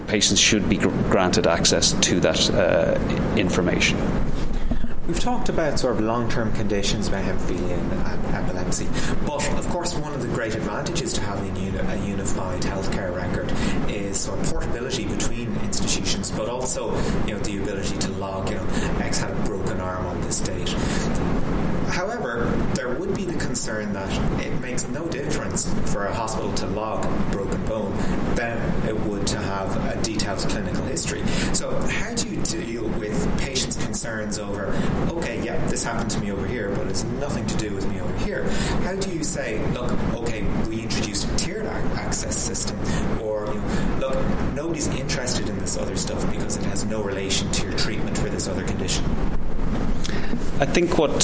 patients 0.07 0.41
should 0.41 0.69
be 0.69 0.77
granted 0.77 1.47
access 1.47 1.93
to 1.93 2.21
that 2.21 2.51
uh, 2.51 2.99
information. 3.37 3.99
We've 5.07 5.21
talked 5.21 5.49
about 5.49 5.79
sort 5.79 5.95
of 5.95 6.01
long-term 6.01 6.53
conditions 6.55 7.07
about 7.07 7.25
hemophilia 7.25 7.79
and 7.79 8.35
epilepsy, 8.35 8.89
but 9.25 9.49
of 9.53 9.69
course 9.69 9.95
one 9.95 10.13
of 10.13 10.21
the 10.21 10.29
great 10.29 10.57
advantages 10.57 11.13
to 11.13 11.21
having 11.21 11.57
a 11.57 12.07
unified 12.07 12.63
healthcare 12.63 13.15
record 13.15 13.53
is 13.89 14.19
sort 14.19 14.41
of 14.41 14.47
portability 14.47 15.05
between 15.05 15.55
institutions, 15.59 16.33
but 16.33 16.49
also 16.49 16.93
you 17.27 17.35
know 17.35 17.39
the 17.41 17.59
ability 17.63 17.97
to 17.99 18.11
log, 18.13 18.49
you 18.51 18.57
know, 18.57 18.67
X 18.99 19.19
had 19.19 19.31
a 19.31 19.43
broken 19.45 19.81
arm 19.81 20.07
on 20.07 20.21
this 20.23 20.41
date. 20.41 20.75
Would 23.07 23.15
be 23.15 23.25
the 23.25 23.39
concern 23.39 23.93
that 23.93 24.11
it 24.45 24.61
makes 24.61 24.89
no 24.89 25.07
difference 25.07 25.73
for 25.93 26.07
a 26.07 26.13
hospital 26.13 26.53
to 26.55 26.67
log 26.67 27.05
a 27.05 27.31
broken 27.31 27.65
bone 27.65 27.97
than 28.35 28.59
it 28.85 28.99
would 29.03 29.25
to 29.29 29.39
have 29.39 29.77
a 29.97 30.03
detailed 30.03 30.41
clinical 30.41 30.83
history. 30.87 31.25
So, 31.53 31.71
how 31.87 32.15
do 32.15 32.29
you 32.29 32.43
deal 32.43 32.89
with 32.99 33.39
patients' 33.39 33.77
concerns 33.77 34.41
over, 34.41 34.75
okay, 35.11 35.41
yeah, 35.45 35.65
this 35.69 35.85
happened 35.85 36.11
to 36.13 36.21
me 36.21 36.33
over 36.33 36.49
here, 36.49 36.71
but 36.71 36.89
it's 36.89 37.05
nothing 37.05 37.47
to 37.47 37.57
do 37.57 37.73
with 37.73 37.89
me 37.89 38.01
over 38.01 38.19
here? 38.25 38.51
How 38.83 38.97
do 38.97 39.11
you 39.15 39.23
say, 39.23 39.65
look, 39.69 39.93
okay, 40.15 40.43
we 40.69 40.83
introduced 40.83 41.31
a 41.31 41.37
tiered 41.37 41.67
access 41.67 42.37
system, 42.37 42.77
or 43.23 43.47
you 43.47 43.61
know, 43.61 44.09
look, 44.09 44.55
nobody's 44.55 44.89
interested 44.89 45.49
in 45.49 45.57
this 45.61 45.77
other 45.77 45.97
stuff 45.97 46.29
because 46.33 46.57
it 46.57 46.65
has 46.65 46.85
no 46.85 47.03
relation 47.03 47.49
to 47.53 47.69
your 47.69 47.79
treatment 47.79 48.19
for 48.19 48.29
this 48.31 48.49
other 48.49 48.65
condition? 48.65 49.05
I 50.59 50.65
think 50.65 50.97
what 50.97 51.21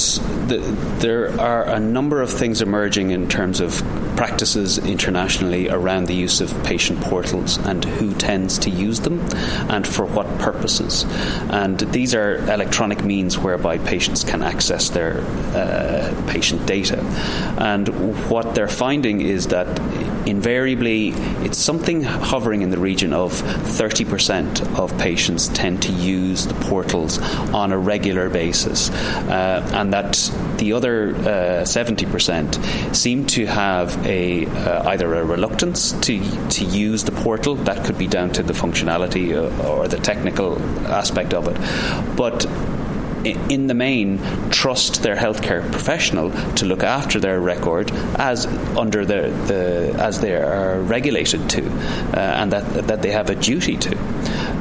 the, 0.47 0.57
there 0.99 1.39
are 1.41 1.63
a 1.63 1.79
number 1.79 2.21
of 2.21 2.31
things 2.31 2.61
emerging 2.61 3.09
in 3.11 3.27
terms 3.27 3.59
of 3.61 3.83
practices 4.15 4.77
internationally 4.77 5.69
around 5.69 6.05
the 6.05 6.13
use 6.13 6.39
of 6.39 6.63
patient 6.63 7.01
portals 7.01 7.57
and 7.57 7.83
who 7.83 8.13
tends 8.13 8.59
to 8.59 8.69
use 8.69 8.99
them 8.99 9.19
and 9.71 9.87
for 9.87 10.05
what 10.05 10.27
purposes. 10.37 11.05
And 11.49 11.79
these 11.79 12.13
are 12.13 12.35
electronic 12.51 13.03
means 13.03 13.37
whereby 13.39 13.79
patients 13.79 14.23
can 14.23 14.43
access 14.43 14.89
their 14.89 15.21
uh, 15.55 16.13
patient 16.27 16.67
data. 16.67 16.99
And 17.57 17.87
what 18.29 18.53
they're 18.53 18.67
finding 18.67 19.21
is 19.21 19.47
that 19.47 19.67
invariably 20.25 21.09
it's 21.43 21.57
something 21.57 22.03
hovering 22.03 22.61
in 22.61 22.69
the 22.69 22.77
region 22.77 23.13
of 23.13 23.33
30% 23.33 24.79
of 24.79 24.97
patients 24.97 25.47
tend 25.49 25.81
to 25.83 25.91
use 25.91 26.45
the 26.45 26.53
portals 26.65 27.19
on 27.53 27.71
a 27.71 27.77
regular 27.77 28.29
basis. 28.29 28.89
Uh, 28.89 29.69
and 29.73 29.93
that 29.93 30.31
the 30.57 30.73
other 30.73 31.15
uh, 31.15 31.63
70% 31.63 32.95
seem 32.95 33.25
to 33.27 33.45
have 33.45 34.05
a 34.05 34.45
uh, 34.45 34.89
either 34.89 35.13
a 35.15 35.25
reluctance 35.25 35.91
to 35.91 36.19
to 36.49 36.65
use 36.65 37.03
the 37.03 37.11
portal. 37.11 37.55
That 37.55 37.85
could 37.85 37.97
be 37.97 38.07
down 38.07 38.31
to 38.33 38.43
the 38.43 38.53
functionality 38.53 39.33
uh, 39.33 39.67
or 39.67 39.87
the 39.87 39.97
technical 39.97 40.61
aspect 40.87 41.33
of 41.33 41.47
it, 41.47 42.15
but 42.15 42.45
in 43.25 43.67
the 43.67 43.73
main, 43.73 44.19
trust 44.49 45.03
their 45.03 45.15
healthcare 45.15 45.69
professional 45.71 46.31
to 46.55 46.65
look 46.65 46.83
after 46.83 47.19
their 47.19 47.39
record 47.39 47.91
as 48.17 48.45
under 48.77 49.05
the, 49.05 49.29
the 49.47 49.95
as 49.99 50.19
they 50.19 50.35
are 50.35 50.81
regulated 50.81 51.49
to, 51.49 51.65
uh, 51.65 52.19
and 52.19 52.51
that 52.51 52.87
that 52.87 53.01
they 53.01 53.11
have 53.11 53.29
a 53.29 53.35
duty 53.35 53.77
to. 53.77 53.97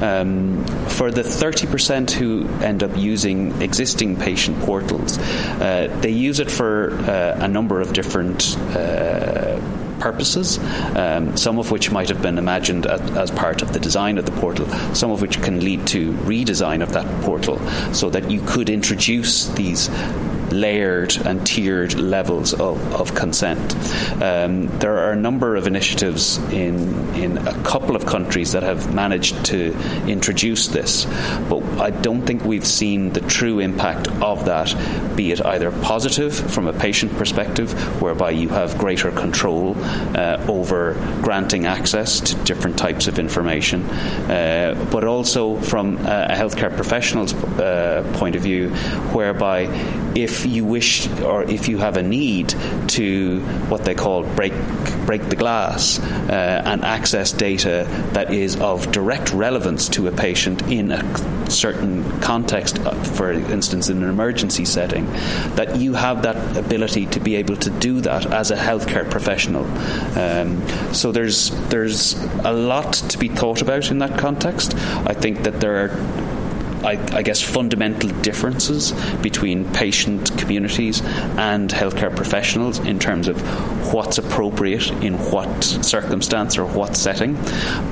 Um, 0.02 0.64
for 0.88 1.12
the 1.12 1.22
30% 1.22 2.10
who 2.10 2.48
end 2.60 2.82
up 2.82 2.96
using 2.96 3.62
existing 3.62 4.16
patient 4.16 4.58
portals, 4.60 5.16
uh, 5.18 5.96
they 6.00 6.10
use 6.10 6.40
it 6.40 6.50
for 6.50 6.92
uh, 6.92 7.38
a 7.40 7.48
number 7.48 7.80
of 7.80 7.92
different 7.92 8.56
uh, 8.58 9.51
purposes, 10.02 10.58
um, 10.96 11.36
some 11.36 11.58
of 11.58 11.70
which 11.70 11.92
might 11.92 12.08
have 12.08 12.20
been 12.20 12.36
imagined 12.36 12.86
as, 12.86 13.00
as, 13.12 13.30
part 13.30 13.62
of 13.62 13.72
the 13.72 13.78
design 13.78 14.18
of 14.18 14.26
the 14.26 14.32
portal, 14.32 14.66
some 14.94 15.12
of 15.12 15.22
which 15.22 15.40
can 15.42 15.60
lead 15.60 15.86
to 15.86 16.12
redesign 16.24 16.82
of 16.82 16.92
that 16.92 17.06
portal 17.22 17.58
so 17.92 18.10
that 18.10 18.30
you 18.30 18.42
could 18.42 18.68
introduce 18.68 19.46
these 19.54 19.88
layered 20.52 21.16
and 21.24 21.46
tiered 21.46 21.94
levels 21.94 22.52
of, 22.54 22.94
of 22.94 23.14
consent. 23.14 23.74
Um, 24.22 24.66
there 24.78 24.98
are 24.98 25.12
a 25.12 25.16
number 25.16 25.56
of 25.56 25.66
initiatives 25.66 26.38
in 26.52 26.92
in 27.14 27.38
a 27.38 27.62
couple 27.62 27.96
of 27.96 28.06
countries 28.06 28.52
that 28.52 28.62
have 28.62 28.94
managed 28.94 29.44
to 29.46 29.72
introduce 30.06 30.68
this, 30.68 31.06
but 31.48 31.62
I 31.78 31.90
don't 31.90 32.22
think 32.22 32.44
we've 32.44 32.66
seen 32.66 33.12
the 33.12 33.20
true 33.20 33.60
impact 33.60 34.08
of 34.22 34.44
that, 34.46 34.74
be 35.16 35.32
it 35.32 35.44
either 35.44 35.70
positive 35.70 36.34
from 36.34 36.66
a 36.66 36.72
patient 36.72 37.12
perspective, 37.16 37.72
whereby 38.00 38.30
you 38.30 38.48
have 38.48 38.78
greater 38.78 39.10
control 39.10 39.76
uh, 40.16 40.44
over 40.48 40.94
granting 41.22 41.66
access 41.66 42.20
to 42.20 42.34
different 42.44 42.78
types 42.78 43.08
of 43.08 43.18
information, 43.18 43.82
uh, 43.82 44.88
but 44.90 45.04
also 45.04 45.56
from 45.60 45.96
a 45.98 46.28
healthcare 46.30 46.74
professional's 46.74 47.34
uh, 47.34 48.02
point 48.14 48.36
of 48.36 48.42
view, 48.42 48.70
whereby 49.12 49.62
if 50.14 50.41
you 50.46 50.64
wish 50.64 51.08
or 51.20 51.42
if 51.44 51.68
you 51.68 51.78
have 51.78 51.96
a 51.96 52.02
need 52.02 52.50
to 52.88 53.40
what 53.68 53.84
they 53.84 53.94
call 53.94 54.22
break 54.22 54.52
break 55.06 55.22
the 55.28 55.36
glass 55.36 55.98
uh, 55.98 56.62
and 56.64 56.84
access 56.84 57.32
data 57.32 57.86
that 58.12 58.32
is 58.32 58.56
of 58.60 58.90
direct 58.92 59.32
relevance 59.32 59.88
to 59.88 60.06
a 60.06 60.12
patient 60.12 60.62
in 60.70 60.92
a 60.92 61.02
certain 61.50 62.20
context, 62.20 62.78
uh, 62.80 62.92
for 63.02 63.32
instance, 63.32 63.88
in 63.88 64.02
an 64.02 64.08
emergency 64.08 64.64
setting, 64.64 65.06
that 65.54 65.76
you 65.76 65.94
have 65.94 66.22
that 66.22 66.56
ability 66.56 67.06
to 67.06 67.20
be 67.20 67.36
able 67.36 67.56
to 67.56 67.70
do 67.70 68.00
that 68.00 68.26
as 68.26 68.50
a 68.50 68.56
healthcare 68.56 69.08
professional. 69.08 69.64
Um, 70.18 70.66
so 70.94 71.12
there's 71.12 71.50
there's 71.68 72.14
a 72.44 72.52
lot 72.52 72.94
to 72.94 73.18
be 73.18 73.28
thought 73.28 73.62
about 73.62 73.90
in 73.90 73.98
that 73.98 74.18
context. 74.18 74.74
I 74.76 75.14
think 75.14 75.42
that 75.42 75.60
there 75.60 75.84
are 75.84 76.31
I, 76.84 76.92
I, 77.12 77.22
guess, 77.22 77.40
fundamental 77.40 78.10
differences 78.20 78.92
between 79.22 79.70
patient 79.72 80.36
communities 80.38 81.02
and 81.02 81.70
healthcare 81.70 82.14
professionals 82.14 82.78
in 82.78 82.98
terms 82.98 83.28
of 83.28 83.40
what's 83.92 84.18
appropriate 84.18 84.90
in 85.02 85.14
what 85.30 85.64
circumstance 85.64 86.58
or 86.58 86.66
what 86.66 86.96
setting. 86.96 87.34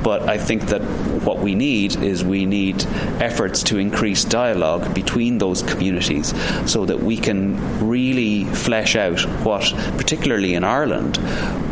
But 0.03 0.23
I 0.23 0.39
think 0.39 0.67
that 0.67 0.83
what 1.23 1.39
we 1.39 1.55
need 1.55 2.03
is 2.03 2.25
we 2.25 2.47
need 2.47 2.83
efforts 3.21 3.63
to 3.65 3.79
increase 3.79 4.25
dialogue 4.25 4.95
between 4.95 5.39
those 5.39 5.63
communities 5.63 6.35
so 6.71 6.85
that 6.87 7.01
we 7.01 7.17
can 7.17 7.87
really 7.87 8.45
flesh 8.45 8.97
out 8.97 9.21
what, 9.45 9.73
particularly 9.97 10.55
in 10.55 10.65
Ireland, 10.65 11.19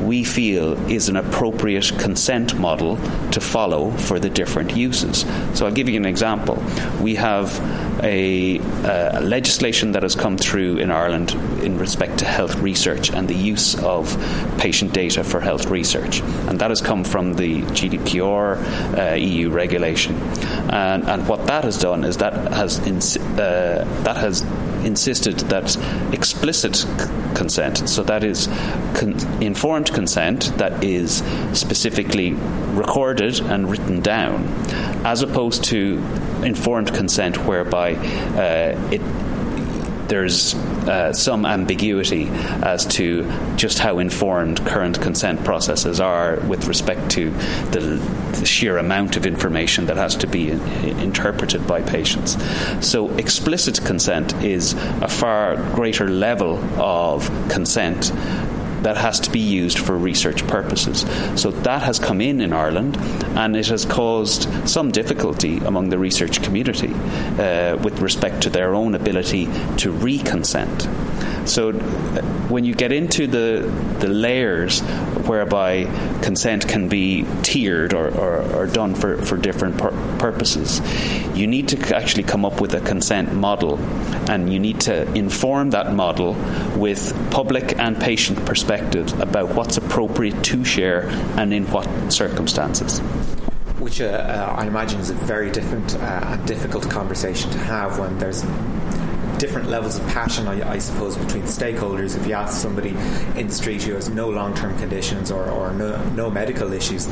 we 0.06 0.24
feel 0.24 0.72
is 0.90 1.08
an 1.08 1.16
appropriate 1.16 1.92
consent 1.98 2.58
model 2.58 2.96
to 3.30 3.40
follow 3.40 3.90
for 3.90 4.18
the 4.18 4.30
different 4.30 4.76
uses. 4.76 5.24
So 5.54 5.66
I'll 5.66 5.72
give 5.72 5.88
you 5.88 5.96
an 5.96 6.06
example. 6.06 6.62
We 7.00 7.07
have 7.14 7.58
a, 8.02 8.58
uh, 8.58 9.20
legislation 9.20 9.92
that 9.92 10.02
has 10.02 10.14
come 10.14 10.38
through 10.38 10.78
in 10.78 10.90
Ireland 10.90 11.32
in 11.62 11.78
respect 11.78 12.18
to 12.18 12.24
health 12.24 12.56
research 12.56 13.10
and 13.10 13.28
the 13.28 13.34
use 13.34 13.76
of 13.82 14.16
patient 14.58 14.92
data 14.92 15.24
for 15.24 15.40
health 15.40 15.66
research, 15.66 16.20
and 16.48 16.58
that 16.60 16.70
has 16.70 16.80
come 16.80 17.04
from 17.04 17.34
the 17.34 17.62
GDPR 17.62 19.12
uh, 19.12 19.14
EU 19.14 19.50
regulation. 19.50 20.16
And, 20.70 21.04
and, 21.04 21.28
what 21.28 21.46
that 21.46 21.64
has 21.64 21.78
done 21.78 22.04
is 22.04 22.18
that 22.18 22.32
has 22.52 22.78
ins- 22.86 23.16
uh, 23.16 23.84
that 24.04 24.16
has 24.16 24.42
insisted 24.84 25.38
that 25.50 25.76
explicit 26.12 26.86
consent, 27.34 27.88
so 27.88 28.02
that 28.04 28.24
is 28.24 28.46
con- 28.94 29.18
informed 29.42 29.92
consent 29.92 30.52
that 30.58 30.84
is 30.84 31.22
specifically 31.52 32.32
recorded 32.74 33.40
and 33.40 33.70
written 33.70 34.00
down, 34.00 34.44
as 35.04 35.22
opposed 35.22 35.64
to 35.64 35.98
informed 36.42 36.92
consent 36.94 37.36
whereby 37.46 37.94
uh, 37.94 38.90
it 38.92 39.00
there's 40.08 40.54
uh, 40.54 41.12
some 41.12 41.44
ambiguity 41.44 42.28
as 42.62 42.86
to 42.86 43.30
just 43.56 43.78
how 43.78 43.98
informed 43.98 44.64
current 44.64 45.00
consent 45.00 45.44
processes 45.44 46.00
are 46.00 46.40
with 46.48 46.66
respect 46.66 47.10
to 47.10 47.30
the, 47.70 48.00
the 48.38 48.46
sheer 48.46 48.78
amount 48.78 49.16
of 49.16 49.26
information 49.26 49.86
that 49.86 49.96
has 49.96 50.16
to 50.16 50.26
be 50.26 50.50
in, 50.50 50.60
interpreted 50.98 51.66
by 51.66 51.82
patients. 51.82 52.36
So, 52.86 53.10
explicit 53.16 53.84
consent 53.84 54.32
is 54.42 54.72
a 55.02 55.08
far 55.08 55.56
greater 55.74 56.08
level 56.08 56.56
of 56.80 57.26
consent 57.50 58.10
that 58.82 58.96
has 58.96 59.20
to 59.20 59.30
be 59.30 59.40
used 59.40 59.78
for 59.78 59.96
research 59.96 60.46
purposes. 60.46 61.00
So 61.40 61.50
that 61.50 61.82
has 61.82 61.98
come 61.98 62.20
in 62.20 62.40
in 62.40 62.52
Ireland, 62.52 62.96
and 63.36 63.56
it 63.56 63.66
has 63.68 63.84
caused 63.84 64.48
some 64.68 64.90
difficulty 64.90 65.58
among 65.58 65.88
the 65.88 65.98
research 65.98 66.42
community 66.42 66.92
uh, 66.94 67.76
with 67.76 68.00
respect 68.00 68.42
to 68.42 68.50
their 68.50 68.74
own 68.74 68.94
ability 68.94 69.46
to 69.78 69.92
reconsent. 69.92 70.86
So 71.48 71.72
when 72.48 72.64
you 72.64 72.74
get 72.74 72.92
into 72.92 73.26
the 73.26 73.70
the 74.00 74.08
layers 74.08 74.80
whereby 75.26 75.84
consent 76.22 76.68
can 76.68 76.88
be 76.88 77.24
tiered 77.42 77.92
or, 77.94 78.08
or, 78.08 78.42
or 78.54 78.66
done 78.66 78.94
for, 78.94 79.20
for 79.22 79.36
different 79.36 79.76
pur- 79.78 79.90
purposes, 80.18 80.80
you 81.36 81.46
need 81.46 81.68
to 81.68 81.96
actually 81.96 82.22
come 82.22 82.44
up 82.44 82.60
with 82.60 82.74
a 82.74 82.80
consent 82.80 83.32
model 83.32 83.78
and 84.30 84.52
you 84.52 84.58
need 84.58 84.80
to 84.80 85.12
inform 85.14 85.70
that 85.70 85.92
model 85.94 86.34
with 86.76 87.12
public 87.30 87.78
and 87.78 88.00
patient 88.00 88.44
perspectives 88.46 89.12
about 89.14 89.48
what's 89.54 89.76
appropriate 89.76 90.42
to 90.44 90.64
share 90.64 91.08
and 91.36 91.52
in 91.52 91.66
what 91.66 91.86
circumstances. 92.12 93.00
Which 93.78 94.00
uh, 94.00 94.06
uh, 94.06 94.54
I 94.56 94.66
imagine 94.66 95.00
is 95.00 95.10
a 95.10 95.14
very 95.14 95.50
different 95.50 95.94
uh, 95.94 96.20
and 96.24 96.46
difficult 96.46 96.88
conversation 96.90 97.50
to 97.52 97.58
have 97.58 97.98
when 97.98 98.18
there's 98.18 98.44
different 99.38 99.68
levels 99.68 99.98
of 99.98 100.06
passion, 100.08 100.48
I, 100.48 100.72
I, 100.72 100.78
suppose, 100.78 101.16
between 101.16 101.44
stakeholders. 101.44 102.16
If 102.16 102.26
you 102.26 102.34
ask 102.34 102.60
somebody 102.60 102.90
in 103.38 103.46
the 103.46 103.52
street 103.52 103.82
who 103.82 103.94
has 103.94 104.08
no 104.08 104.28
long 104.28 104.54
term 104.54 104.76
conditions 104.78 105.30
or, 105.30 105.48
or 105.48 105.72
no, 105.72 106.02
no, 106.10 106.30
medical 106.30 106.72
issues, 106.72 107.08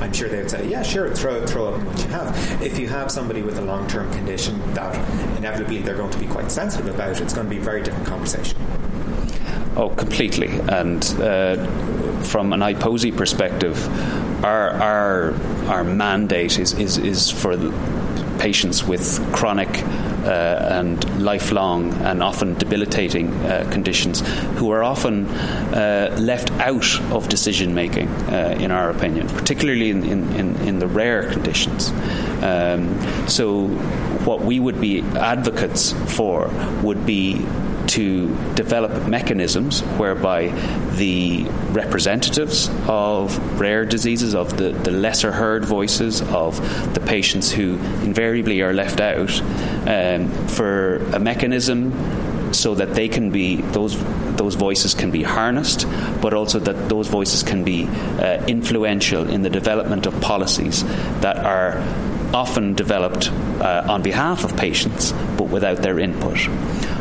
I'm 0.00 0.12
sure 0.12 0.28
they 0.28 0.38
would 0.38 0.50
say, 0.50 0.68
yeah, 0.68 0.82
sure, 0.82 1.14
throw, 1.14 1.44
throw 1.46 1.74
up 1.74 1.82
what 1.82 1.98
you 2.02 2.08
have. 2.10 2.62
If 2.62 2.78
you 2.78 2.88
have 2.88 3.10
somebody 3.10 3.42
with 3.42 3.58
a 3.58 3.62
long 3.62 3.86
term 3.88 4.12
condition 4.12 4.58
that 4.74 4.94
inevitably 5.38 5.80
they're 5.80 5.96
going 5.96 6.10
to 6.10 6.18
be 6.18 6.26
quite 6.26 6.50
sensitive 6.50 6.94
about, 6.94 7.20
it's 7.20 7.34
going 7.34 7.46
to 7.46 7.50
be 7.50 7.60
a 7.60 7.64
very 7.64 7.82
different 7.82 8.06
conversation. 8.06 8.58
Oh, 9.76 9.88
completely. 9.90 10.48
And 10.68 11.02
uh, 11.20 11.64
from 12.24 12.52
an 12.52 12.60
IPPOSI 12.60 13.16
perspective, 13.16 13.76
our 14.44 14.70
our 14.70 15.34
our 15.68 15.84
mandate 15.84 16.58
is 16.58 16.72
is, 16.74 16.98
is 16.98 17.30
for 17.30 17.56
patients 18.40 18.82
with 18.82 19.20
chronic 19.32 19.68
uh, 20.24 20.78
and 20.78 21.22
lifelong 21.22 21.92
and 22.02 22.22
often 22.22 22.54
debilitating 22.54 23.28
uh, 23.28 23.68
conditions 23.70 24.20
who 24.56 24.70
are 24.70 24.82
often 24.82 25.26
uh, 25.26 26.16
left 26.18 26.50
out 26.52 27.00
of 27.12 27.28
decision 27.28 27.74
making, 27.74 28.08
uh, 28.08 28.56
in 28.58 28.70
our 28.70 28.90
opinion, 28.90 29.28
particularly 29.28 29.90
in, 29.90 30.04
in, 30.04 30.56
in 30.68 30.78
the 30.78 30.86
rare 30.86 31.30
conditions. 31.30 31.90
Um, 32.42 32.98
so, 33.28 33.68
what 34.24 34.40
we 34.40 34.58
would 34.58 34.80
be 34.80 35.02
advocates 35.02 35.92
for 36.14 36.48
would 36.82 37.04
be 37.06 37.44
to 37.90 38.28
develop 38.54 39.08
mechanisms 39.08 39.80
whereby 39.98 40.48
the 40.92 41.44
representatives 41.72 42.70
of 42.86 43.60
rare 43.60 43.84
diseases, 43.84 44.32
of 44.32 44.56
the, 44.56 44.70
the 44.70 44.92
lesser 44.92 45.32
heard 45.32 45.64
voices 45.64 46.22
of 46.22 46.56
the 46.94 47.00
patients 47.00 47.50
who 47.50 47.74
invariably 48.04 48.62
are 48.62 48.72
left 48.72 49.00
out, 49.00 49.40
um, 49.88 50.30
for 50.46 50.98
a 51.12 51.18
mechanism 51.18 51.92
so 52.54 52.76
that 52.76 52.94
they 52.94 53.08
can 53.08 53.30
be 53.30 53.56
those 53.56 53.96
those 54.36 54.54
voices 54.54 54.94
can 54.94 55.10
be 55.10 55.22
harnessed, 55.22 55.86
but 56.22 56.32
also 56.32 56.58
that 56.58 56.88
those 56.88 57.08
voices 57.08 57.42
can 57.42 57.62
be 57.62 57.86
uh, 57.86 58.42
influential 58.46 59.28
in 59.28 59.42
the 59.42 59.50
development 59.50 60.06
of 60.06 60.18
policies 60.20 60.82
that 61.20 61.36
are 61.38 61.76
often 62.32 62.74
developed 62.74 63.30
uh, 63.60 63.84
on 63.88 64.02
behalf 64.02 64.44
of 64.44 64.56
patients, 64.56 65.12
but 65.36 65.48
without 65.48 65.78
their 65.78 65.98
input 65.98 66.48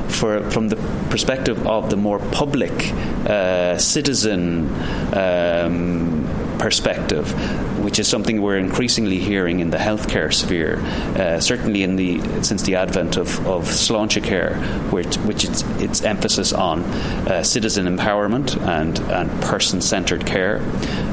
for, 0.10 0.50
from 0.52 0.70
the 0.70 0.76
perspective 1.10 1.66
of 1.68 1.90
the 1.90 1.98
more 1.98 2.20
public 2.20 2.92
uh, 3.28 3.78
citizen 3.78 4.70
um, 5.14 6.28
perspective, 6.60 7.32
which 7.80 8.00
is 8.00 8.08
something 8.08 8.42
we're 8.42 8.58
increasingly 8.58 9.18
hearing 9.18 9.62
in 9.62 9.70
the 9.70 9.78
healthcare 9.78 10.34
sphere, 10.34 10.78
uh, 11.16 11.40
certainly 11.40 11.84
in 11.84 11.96
the 11.96 12.20
since 12.44 12.64
the 12.64 12.76
advent 12.76 13.18
of, 13.18 13.48
of 13.48 13.64
Sláintecare, 13.66 14.92
which, 14.92 15.16
which 15.18 15.46
its, 15.46 15.64
its 15.80 16.02
emphasis 16.04 16.52
on 16.54 16.84
uh, 16.84 17.44
citizen 17.44 17.86
empowerment 17.86 18.62
and, 18.68 19.00
and 19.00 19.42
person 19.42 19.82
centered 19.82 20.26
care. 20.26 20.58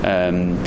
Um, 0.05 0.63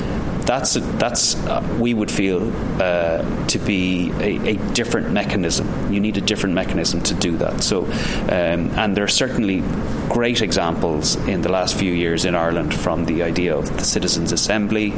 that's 0.50 0.74
that's 0.98 1.36
uh, 1.46 1.62
we 1.80 1.94
would 1.94 2.10
feel 2.10 2.52
uh, 2.82 3.22
to 3.46 3.60
be 3.60 4.12
a, 4.14 4.54
a, 4.54 4.74
different 4.74 5.12
mechanism. 5.12 5.94
You 5.94 6.00
need 6.00 6.18
a 6.18 6.22
different 6.22 6.56
mechanism 6.56 7.02
to 7.04 7.14
do 7.14 7.38
that. 7.38 7.62
So, 7.62 7.86
um, 7.86 8.72
and 8.82 8.98
there 8.98 9.04
are 9.04 9.16
certainly 9.26 9.62
great 10.10 10.42
examples 10.42 11.18
in 11.28 11.44
the 11.44 11.50
last 11.50 11.76
few 11.76 11.94
years 11.94 12.26
in 12.26 12.34
Ireland 12.34 12.74
from 12.74 13.06
the 13.06 13.22
idea 13.22 13.56
of 13.56 13.78
the 13.78 13.86
Citizens 13.86 14.32
Assembly. 14.32 14.92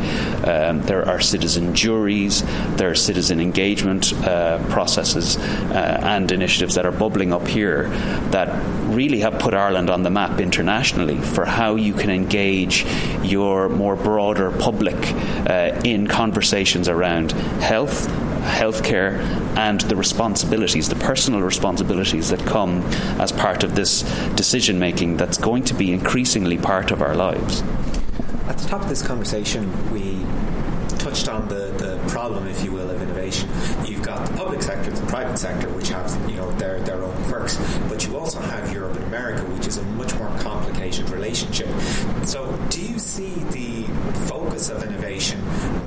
Um, 0.46 0.84
there 0.84 1.06
are 1.06 1.20
citizen 1.20 1.76
juries. 1.76 2.44
There 2.78 2.90
are 2.90 2.96
citizen 2.96 3.42
engagement 3.42 4.14
uh, 4.24 4.66
processes 4.70 5.36
uh, 5.38 6.00
and 6.02 6.32
initiatives 6.32 6.76
that 6.76 6.86
are 6.86 6.94
bubbling 6.94 7.34
up 7.34 7.46
here 7.46 7.90
that 8.32 8.48
really 8.88 9.20
have 9.20 9.38
put 9.38 9.54
Ireland 9.54 9.90
on 9.90 10.04
the 10.04 10.10
map 10.10 10.40
internationally 10.40 11.18
for 11.18 11.44
how 11.44 11.76
you 11.76 11.94
can 11.94 12.10
engage 12.10 12.86
your 13.22 13.68
more 13.68 13.98
broader 13.98 14.52
public 14.52 14.96
uh, 15.48 15.80
in 15.84 16.08
conversations 16.08 16.88
around 16.88 17.32
health, 17.62 18.08
healthcare, 18.42 19.20
and 19.58 19.82
the 19.82 19.96
responsibilities, 19.96 20.90
the 20.90 20.96
personal 20.96 21.42
responsibilities 21.42 22.30
that 22.30 22.40
come 22.46 22.82
as 23.20 23.32
part 23.32 23.64
of 23.64 23.76
this 23.76 24.02
decision 24.36 24.80
making 24.80 25.18
that's 25.18 25.38
going 25.38 25.64
to 25.64 25.74
be 25.74 25.92
increasingly 25.92 26.58
part 26.58 26.92
of 26.92 27.02
our 27.02 27.16
lives. 27.16 27.62
At 28.48 28.58
the 28.58 28.68
top 28.68 28.82
of 28.82 28.90
this 28.90 29.06
conversation, 29.06 29.72
we 29.92 30.26
touched 31.02 31.28
on 31.28 31.48
the, 31.48 31.74
the 31.78 32.00
problem, 32.08 32.48
if 32.48 32.64
you 32.64 32.72
will, 32.72 32.90
of 32.90 33.02
innovation. 33.02 33.50
You've 33.86 34.04
got 34.04 34.28
the 34.28 34.34
public 34.36 34.62
sector, 34.62 34.92
the 34.92 35.06
private 35.08 35.38
sector, 35.38 35.68
which 35.70 35.90
have 35.90 36.12
you 36.30 36.36
know 36.36 36.52
their 36.54 36.80
their 36.82 37.02
own 37.02 37.24
quirks, 37.24 37.58
but 37.90 38.06
you 38.06 38.18
also 38.18 38.40
have 38.40 38.72
Europe 38.72 38.96
and 38.96 39.06
America, 39.06 39.44
which 39.46 39.68
is 39.68 39.78
a 39.78 39.84
relationship. 41.42 42.26
So, 42.26 42.52
do 42.70 42.82
you 42.82 43.00
see 43.00 43.34
the 43.52 43.84
focus 44.28 44.70
of 44.70 44.84
innovation 44.84 45.42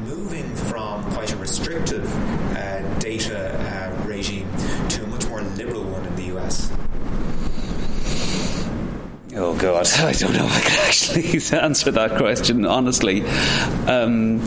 moving 0.04 0.54
from 0.54 1.04
quite 1.12 1.32
a 1.32 1.36
restrictive 1.36 2.04
uh, 2.56 2.98
data 2.98 3.58
uh, 3.58 4.06
regime 4.06 4.48
to 4.90 5.04
a 5.04 5.06
much 5.06 5.26
more 5.28 5.42
liberal 5.42 5.84
one 5.84 6.04
in 6.06 6.16
the 6.16 6.36
US? 6.36 6.70
Oh 9.36 9.56
God, 9.56 9.88
I 9.98 10.12
don't 10.12 10.32
know 10.32 10.46
if 10.46 10.56
I 10.56 10.60
can 10.60 10.86
actually 10.86 11.58
answer 11.60 11.90
that 11.92 12.16
question 12.16 12.66
honestly. 12.66 13.22
Um, 13.86 14.40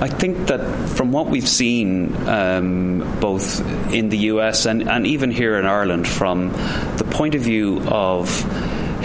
I 0.00 0.08
think 0.08 0.48
that 0.48 0.88
from 0.90 1.12
what 1.12 1.26
we've 1.28 1.48
seen, 1.48 2.14
um, 2.28 3.18
both 3.20 3.60
in 3.92 4.10
the 4.10 4.18
US 4.32 4.66
and, 4.66 4.88
and 4.88 5.06
even 5.06 5.30
here 5.30 5.58
in 5.58 5.66
Ireland, 5.66 6.06
from 6.06 6.50
the 6.96 7.06
point 7.10 7.34
of 7.34 7.42
view 7.42 7.80
of 7.88 8.28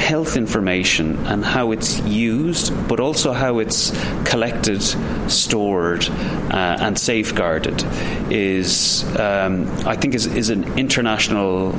health 0.02 0.36
information 0.36 1.16
and 1.28 1.46
how 1.46 1.72
it's 1.72 2.00
used, 2.02 2.74
but 2.88 3.00
also 3.00 3.32
how 3.32 3.60
it's 3.60 3.92
collected, 4.26 4.82
stored, 5.30 6.10
uh, 6.50 6.78
and 6.82 6.98
safeguarded, 6.98 7.84
is 8.32 9.04
um, 9.20 9.70
I 9.86 9.96
think 9.96 10.16
is, 10.16 10.26
is 10.26 10.50
an 10.50 10.64
international 10.78 11.74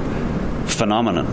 phenomenon 0.75 1.27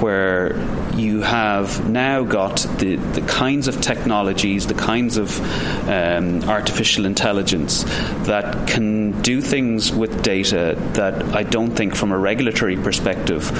where 0.00 0.56
you 0.96 1.22
have 1.22 1.88
now 1.88 2.22
got 2.22 2.66
the, 2.78 2.96
the 2.96 3.20
kinds 3.22 3.68
of 3.68 3.80
technologies, 3.80 4.66
the 4.66 4.74
kinds 4.74 5.16
of 5.16 5.40
um, 5.88 6.42
artificial 6.44 7.04
intelligence 7.04 7.84
that 8.26 8.68
can 8.68 9.20
do 9.22 9.40
things 9.40 9.92
with 9.92 10.22
data 10.22 10.76
that 10.92 11.22
I 11.34 11.42
don't 11.42 11.72
think, 11.72 11.94
from 11.94 12.12
a 12.12 12.18
regulatory 12.18 12.76
perspective, 12.76 13.50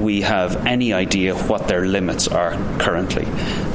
we 0.00 0.20
have 0.22 0.66
any 0.66 0.92
idea 0.92 1.34
what 1.34 1.66
their 1.68 1.86
limits 1.86 2.28
are 2.28 2.52
currently. 2.78 3.26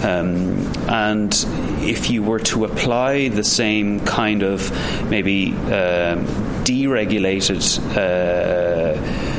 Um, 0.04 0.66
and 0.90 1.34
if 1.82 2.10
you 2.10 2.24
were 2.24 2.40
to 2.40 2.66
apply 2.66 3.30
the 3.30 3.44
same 3.44 4.00
kind 4.02 4.44
of 4.44 4.72
maybe 5.10 5.54
uh, 5.54 6.16
deregulated 6.64 7.62
uh, 7.98 9.31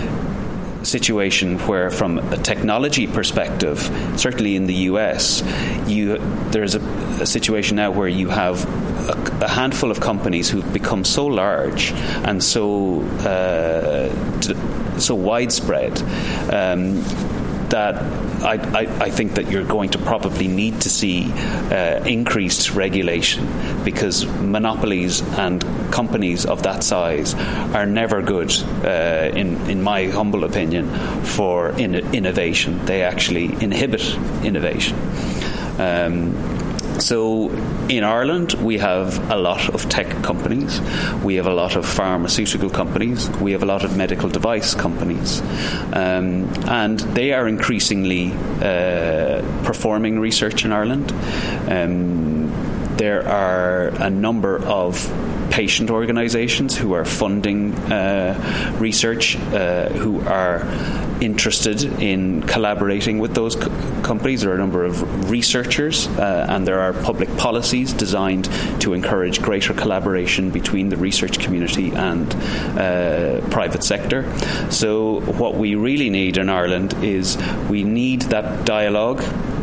situation 0.85 1.59
where, 1.61 1.91
from 1.91 2.19
a 2.19 2.37
technology 2.37 3.07
perspective, 3.07 3.79
certainly 4.17 4.57
in 4.57 4.67
the 4.67 4.75
US, 4.91 5.43
you 5.87 6.19
there's 6.51 6.75
a, 6.75 6.81
a 7.21 7.27
situation 7.27 7.77
now 7.77 7.91
where 7.91 8.09
you 8.09 8.29
have 8.29 8.65
a, 9.09 9.45
a, 9.45 9.49
handful 9.49 9.91
of 9.91 10.01
companies 10.01 10.49
who've 10.49 10.73
become 10.73 11.05
so 11.05 11.27
large 11.27 11.93
and 12.25 12.43
so 12.43 13.03
uh, 13.21 14.09
so 14.99 15.15
widespread. 15.15 16.01
Um, 16.53 17.03
that 17.73 17.95
I, 18.43 18.55
I, 18.81 19.05
I, 19.07 19.11
think 19.11 19.33
that 19.33 19.51
you're 19.51 19.65
going 19.65 19.91
to 19.91 19.99
probably 19.99 20.47
need 20.47 20.83
to 20.83 20.91
see 20.91 21.33
uh, 21.33 22.05
increased 22.05 22.73
regulation 22.73 23.49
because 23.83 24.27
monopolies 24.27 25.23
and 25.39 25.63
companies 25.91 26.45
of 26.45 26.63
that 26.65 26.85
size 26.85 27.35
are 27.75 27.87
never 27.87 28.21
good, 28.21 28.53
uh, 28.85 29.33
in, 29.35 29.57
in 29.71 29.83
my 29.83 30.07
humble 30.09 30.45
opinion, 30.45 30.87
for 31.25 31.71
in- 31.71 32.15
innovation. 32.15 32.85
They 32.85 33.03
actually 33.03 33.47
inhibit 33.63 34.05
innovation. 34.45 34.99
Um, 35.79 36.35
so 37.03 37.51
in 37.89 38.05
Ireland, 38.05 38.53
we 38.55 38.79
have 38.79 39.31
a 39.31 39.37
lot 39.37 39.69
of 39.75 39.89
tech 39.89 40.09
companies, 40.23 40.81
we 41.25 41.35
have 41.35 41.47
a 41.47 41.53
lot 41.53 41.77
of 41.77 41.85
pharmaceutical 41.85 42.71
companies, 42.71 43.29
we 43.41 43.53
have 43.53 43.63
a 43.63 43.67
lot 43.67 43.85
of 43.85 43.97
medical 43.97 44.29
device 44.29 44.75
companies, 44.75 45.41
um, 45.93 46.49
and 46.69 47.01
they 47.01 47.33
are 47.33 47.49
increasingly 47.49 48.33
uh, 48.63 49.43
performing 49.65 50.21
research 50.21 50.65
in 50.65 50.73
Ireland. 50.73 51.13
Um, 51.69 52.51
there 52.97 53.27
are 53.29 53.89
a 53.89 54.11
number 54.11 54.63
of 54.65 54.95
patient 55.53 55.91
organisations 55.91 56.75
who 56.75 56.95
are 56.95 57.05
funding 57.05 57.75
uh, 57.93 58.77
research, 58.79 59.37
uh, 59.37 59.91
who 59.91 60.19
are 60.23 60.67
interested 61.21 61.85
in 62.01 62.43
collaborating 62.45 63.19
with 63.19 63.35
those 63.35 63.55
co- 63.55 63.69
companies. 64.03 64.41
There 64.41 64.51
are 64.51 64.55
a 64.55 64.59
number 64.59 64.83
of 64.83 65.31
researchers, 65.31 66.09
uh, 66.09 66.47
and 66.49 66.67
there 66.67 66.81
are 66.81 66.95
public 66.95 67.29
policies 67.37 67.93
designed 67.93 68.47
to 68.81 68.95
encourage 68.95 69.43
greater 69.43 69.75
collaboration 69.75 70.51
between 70.51 70.89
the 70.89 70.97
research 70.97 71.39
community 71.39 71.93
and 71.93 72.35
uh, 72.79 73.47
private 73.51 73.85
sector. 73.85 74.25
So, 74.71 75.21
what 75.21 75.57
we 75.57 75.75
really 75.75 76.09
need 76.09 76.39
in 76.39 76.49
Ireland 76.49 76.95
is 77.05 77.37
we 77.69 77.85
need 77.85 78.23
that 78.23 78.65
dialogue 78.65 79.23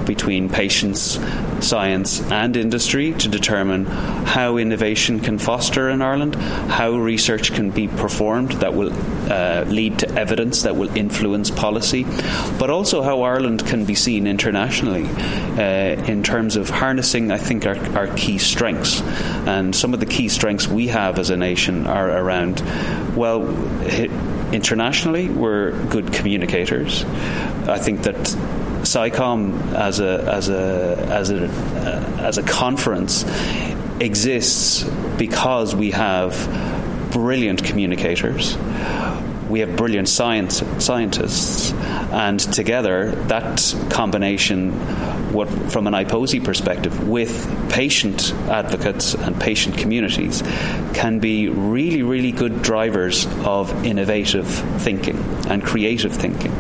between 0.10 0.50
patients, 0.50 1.20
science, 1.60 2.20
and 2.32 2.58
industry 2.58 3.14
to 3.14 3.30
determine 3.30 3.86
how 3.86 4.58
innovation 4.58 5.20
can 5.20 5.38
foster 5.38 5.88
in 5.88 6.02
Ireland, 6.02 6.34
how 6.34 6.96
research 6.96 7.54
can 7.54 7.70
be 7.70 7.88
performed 7.88 8.54
that 8.54 8.74
will 8.74 8.92
uh, 9.32 9.66
lead 9.68 10.00
to 10.00 10.10
evidence 10.20 10.64
that 10.64 10.76
will 10.76 10.90
influence 10.98 11.52
policy, 11.52 12.06
but 12.58 12.72
also 12.72 13.04
how 13.04 13.22
Ireland 13.22 13.68
can 13.68 13.86
be 13.86 13.94
seen 13.94 14.26
internationally 14.26 15.06
uh, 15.06 16.04
in 16.12 16.24
terms 16.24 16.56
of 16.56 16.72
harnessing, 16.72 17.30
I 17.32 17.38
think, 17.38 17.68
our, 17.68 17.78
our 17.96 18.08
key 18.18 18.40
strengths. 18.40 19.02
And 19.46 19.76
some 19.76 19.94
of 19.94 20.00
the 20.00 20.08
key 20.08 20.28
strengths 20.30 20.68
we 20.68 20.88
have 20.88 21.20
as 21.20 21.30
a 21.30 21.38
nation 21.38 21.86
are 21.86 22.10
around, 22.10 22.64
well, 23.16 23.48
internationally, 24.52 25.30
we're 25.30 25.72
good 25.90 26.12
communicators. 26.12 27.04
I 27.68 27.78
think 27.78 28.02
that 28.04 28.36
SciComm 28.90 29.74
as 29.76 30.00
a 30.00 30.24
as 30.28 30.50
a 30.50 31.08
as 31.10 31.30
a 31.30 31.48
as 32.20 32.38
a 32.40 32.44
conference 32.44 33.24
exists 34.00 34.84
because 35.18 35.76
we 35.76 35.92
have 35.92 36.34
brilliant 37.12 37.64
communicators. 37.64 38.58
We 39.48 39.60
have 39.62 39.76
brilliant 39.76 40.10
science 40.10 40.64
scientists, 40.78 41.72
and 42.12 42.40
together 42.40 43.12
that 43.28 43.76
combination, 43.90 44.72
what 45.34 45.50
from 45.72 45.88
an 45.88 45.94
IPPOSI 45.94 46.44
perspective, 46.44 47.08
with 47.08 47.48
patient 47.70 48.32
advocates 48.48 49.16
and 49.16 49.40
patient 49.40 49.78
communities, 49.78 50.42
can 50.94 51.20
be 51.20 51.48
really 51.50 52.02
really 52.02 52.32
good 52.32 52.62
drivers 52.64 53.28
of 53.46 53.86
innovative 53.86 54.48
thinking 54.82 55.18
and 55.48 55.64
creative 55.64 56.14
thinking. 56.14 56.54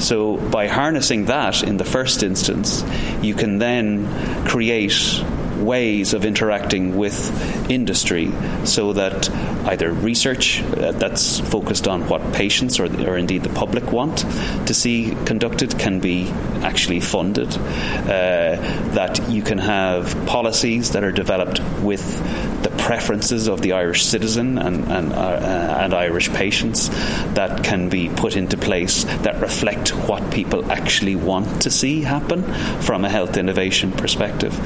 So, 0.00 0.36
by 0.36 0.66
harnessing 0.66 1.26
that 1.26 1.62
in 1.62 1.76
the 1.76 1.84
first 1.84 2.22
instance, 2.22 2.82
you 3.22 3.34
can 3.34 3.58
then 3.58 4.08
create 4.46 5.22
ways 5.60 6.14
of 6.14 6.24
interacting 6.24 6.96
with 6.96 7.70
industry 7.70 8.32
so 8.64 8.92
that 8.92 9.30
either 9.66 9.92
research 9.92 10.62
uh, 10.62 10.92
that's 10.92 11.40
focused 11.40 11.86
on 11.86 12.08
what 12.08 12.32
patients 12.32 12.80
or, 12.80 12.86
or 13.08 13.16
indeed 13.16 13.42
the 13.42 13.50
public 13.50 13.92
want 13.92 14.18
to 14.66 14.74
see 14.74 15.16
conducted 15.26 15.78
can 15.78 16.00
be 16.00 16.28
actually 16.62 17.00
funded, 17.00 17.48
uh, 17.56 18.56
that 18.92 19.28
you 19.28 19.42
can 19.42 19.58
have 19.58 20.26
policies 20.26 20.92
that 20.92 21.04
are 21.04 21.12
developed 21.12 21.60
with 21.82 22.62
the 22.62 22.70
preferences 22.70 23.48
of 23.48 23.60
the 23.62 23.72
Irish 23.72 24.04
citizen 24.04 24.58
and, 24.58 24.84
and, 24.90 25.12
uh, 25.12 25.78
and 25.80 25.94
Irish 25.94 26.30
patients 26.30 26.88
that 27.34 27.62
can 27.64 27.88
be 27.88 28.08
put 28.08 28.36
into 28.36 28.56
place 28.56 29.04
that 29.22 29.40
reflect 29.40 29.90
what 30.08 30.32
people 30.32 30.70
actually 30.70 31.16
want 31.16 31.62
to 31.62 31.70
see 31.70 32.02
happen 32.02 32.42
from 32.82 33.04
a 33.04 33.08
health 33.08 33.36
innovation 33.36 33.92
perspective. 33.92 34.58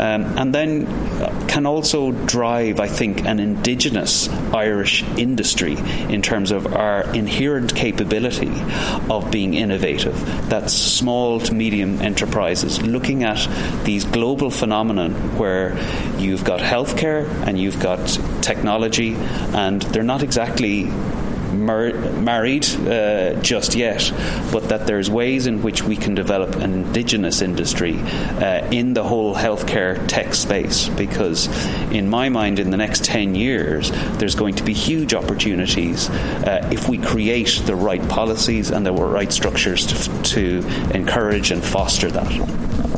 Um, 0.00 0.24
and 0.40 0.54
then 0.54 0.86
can 1.48 1.66
also 1.66 2.12
drive, 2.12 2.80
I 2.80 2.86
think, 2.86 3.26
an 3.26 3.38
indigenous 3.40 4.26
Irish 4.54 5.02
industry 5.18 5.76
in 6.08 6.22
terms 6.22 6.50
of 6.50 6.74
our 6.74 7.02
inherent 7.14 7.74
capability 7.76 8.50
of 9.10 9.30
being 9.30 9.52
innovative. 9.52 10.14
That's 10.48 10.72
small 10.72 11.40
to 11.40 11.52
medium 11.52 12.00
enterprises 12.00 12.80
looking 12.80 13.22
at 13.22 13.46
these 13.84 14.06
global 14.06 14.50
phenomenon 14.50 15.12
where 15.36 15.76
you've 16.18 16.44
got 16.44 16.60
healthcare 16.60 17.28
and 17.46 17.60
you've 17.60 17.80
got 17.80 18.18
technology, 18.40 19.16
and 19.52 19.82
they're 19.82 20.02
not 20.02 20.22
exactly 20.22 20.88
mar- 21.52 21.92
married 21.92 22.66
uh, 22.86 23.34
just 23.42 23.74
yet, 23.74 24.12
but 24.52 24.68
that 24.68 24.86
there's 24.86 25.10
ways 25.10 25.46
in 25.46 25.62
which 25.62 25.82
we 25.82 25.96
can 25.96 26.14
develop 26.14 26.56
an 26.56 26.72
indigenous 26.72 27.42
industry 27.42 27.98
uh, 27.98 28.66
in 28.70 28.94
the 28.94 29.02
whole 29.02 29.34
healthcare 29.34 30.06
tech 30.08 30.34
space. 30.34 30.88
Because, 30.88 31.48
in 31.90 32.08
my 32.08 32.28
mind, 32.28 32.58
in 32.58 32.70
the 32.70 32.76
next 32.76 33.04
10 33.04 33.34
years, 33.34 33.90
there's 34.18 34.34
going 34.34 34.54
to 34.56 34.64
be 34.64 34.72
huge 34.72 35.14
opportunities 35.14 36.08
uh, 36.10 36.68
if 36.72 36.88
we 36.88 36.98
create 36.98 37.62
the 37.64 37.74
right 37.74 38.06
policies 38.08 38.70
and 38.70 38.84
the 38.84 38.92
right 38.92 39.32
structures 39.32 39.86
to, 39.86 40.22
to 40.22 40.94
encourage 40.94 41.50
and 41.50 41.64
foster 41.64 42.10
that. 42.10 42.89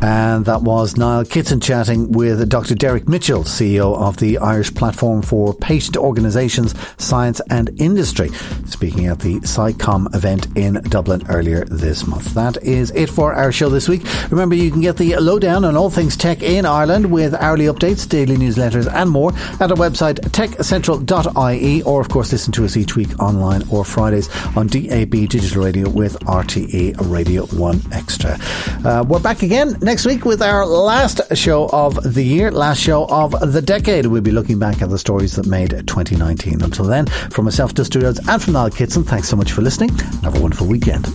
And 0.00 0.44
that 0.44 0.62
was 0.62 0.96
Niall 0.96 1.24
Kitson 1.24 1.60
chatting 1.60 2.12
with 2.12 2.48
Dr. 2.48 2.76
Derick 2.76 3.08
Mitchell, 3.08 3.42
CEO 3.42 3.96
of 3.96 4.18
the 4.18 4.38
Irish 4.38 4.72
Platform 4.72 5.22
for 5.22 5.54
Patient 5.54 5.96
Organisations, 5.96 6.74
Science 6.98 7.40
and 7.50 7.70
Industry, 7.80 8.28
speaking 8.66 9.06
at 9.06 9.18
the 9.18 9.40
SciComm 9.40 10.14
event 10.14 10.46
in 10.56 10.74
Dublin 10.74 11.24
earlier 11.28 11.64
this 11.64 12.06
month. 12.06 12.34
That 12.34 12.62
is 12.62 12.92
it 12.92 13.10
for 13.10 13.34
our 13.34 13.50
show 13.50 13.68
this 13.68 13.88
week. 13.88 14.02
Remember, 14.30 14.54
you 14.54 14.70
can 14.70 14.80
get 14.80 14.98
the 14.98 15.16
lowdown 15.16 15.64
on 15.64 15.76
all 15.76 15.90
things 15.90 16.16
tech 16.16 16.42
in 16.42 16.64
Ireland 16.64 17.10
with 17.10 17.34
hourly 17.34 17.64
updates, 17.64 18.08
daily 18.08 18.36
newsletters, 18.36 18.92
and 18.92 19.10
more 19.10 19.32
at 19.60 19.70
our 19.70 19.76
website 19.76 20.20
techcentral.ie, 20.30 21.82
or 21.82 22.00
of 22.00 22.08
course, 22.08 22.30
listen 22.30 22.52
to 22.52 22.64
us 22.64 22.76
each 22.76 22.94
week 22.94 23.18
online 23.20 23.62
or 23.68 23.84
Fridays 23.84 24.28
on 24.56 24.68
DAB 24.68 25.10
digital 25.10 25.64
radio 25.64 25.88
with 25.88 26.16
RTE 26.20 27.10
Radio 27.10 27.46
1 27.46 27.80
Extra. 27.92 28.38
Uh, 28.84 29.04
we're 29.08 29.18
back 29.18 29.42
again 29.42 29.76
next 29.88 30.04
week 30.04 30.26
with 30.26 30.42
our 30.42 30.66
last 30.66 31.22
show 31.34 31.66
of 31.70 32.14
the 32.14 32.22
year, 32.22 32.52
last 32.52 32.78
show 32.78 33.06
of 33.06 33.32
the 33.54 33.62
decade. 33.62 34.04
We'll 34.04 34.20
be 34.20 34.32
looking 34.32 34.58
back 34.58 34.82
at 34.82 34.90
the 34.90 34.98
stories 34.98 35.36
that 35.36 35.46
made 35.46 35.70
2019. 35.70 36.60
Until 36.60 36.84
then, 36.84 37.06
from 37.06 37.46
myself, 37.46 37.72
Dust 37.72 37.92
Studios, 37.92 38.18
and 38.28 38.42
from 38.42 38.52
Niall 38.52 38.68
Kitson, 38.68 39.02
thanks 39.02 39.30
so 39.30 39.36
much 39.36 39.50
for 39.50 39.62
listening. 39.62 39.88
Have 40.22 40.36
a 40.36 40.42
wonderful 40.42 40.66
weekend. 40.66 41.06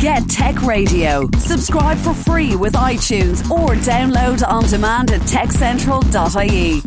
Get 0.00 0.26
Tech 0.30 0.62
Radio. 0.62 1.28
Subscribe 1.36 1.98
for 1.98 2.14
free 2.14 2.56
with 2.56 2.72
iTunes 2.72 3.42
or 3.50 3.74
download 3.84 4.42
on 4.48 4.64
demand 4.64 5.10
at 5.10 5.20
techcentral.ie. 5.20 6.80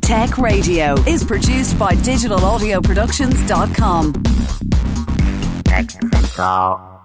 Tech 0.00 0.38
Radio 0.38 0.94
is 1.00 1.24
produced 1.24 1.76
by 1.76 1.96
digitalaudioproductions.com. 1.96 4.12
Tech 5.64 5.90
Central. 5.90 6.97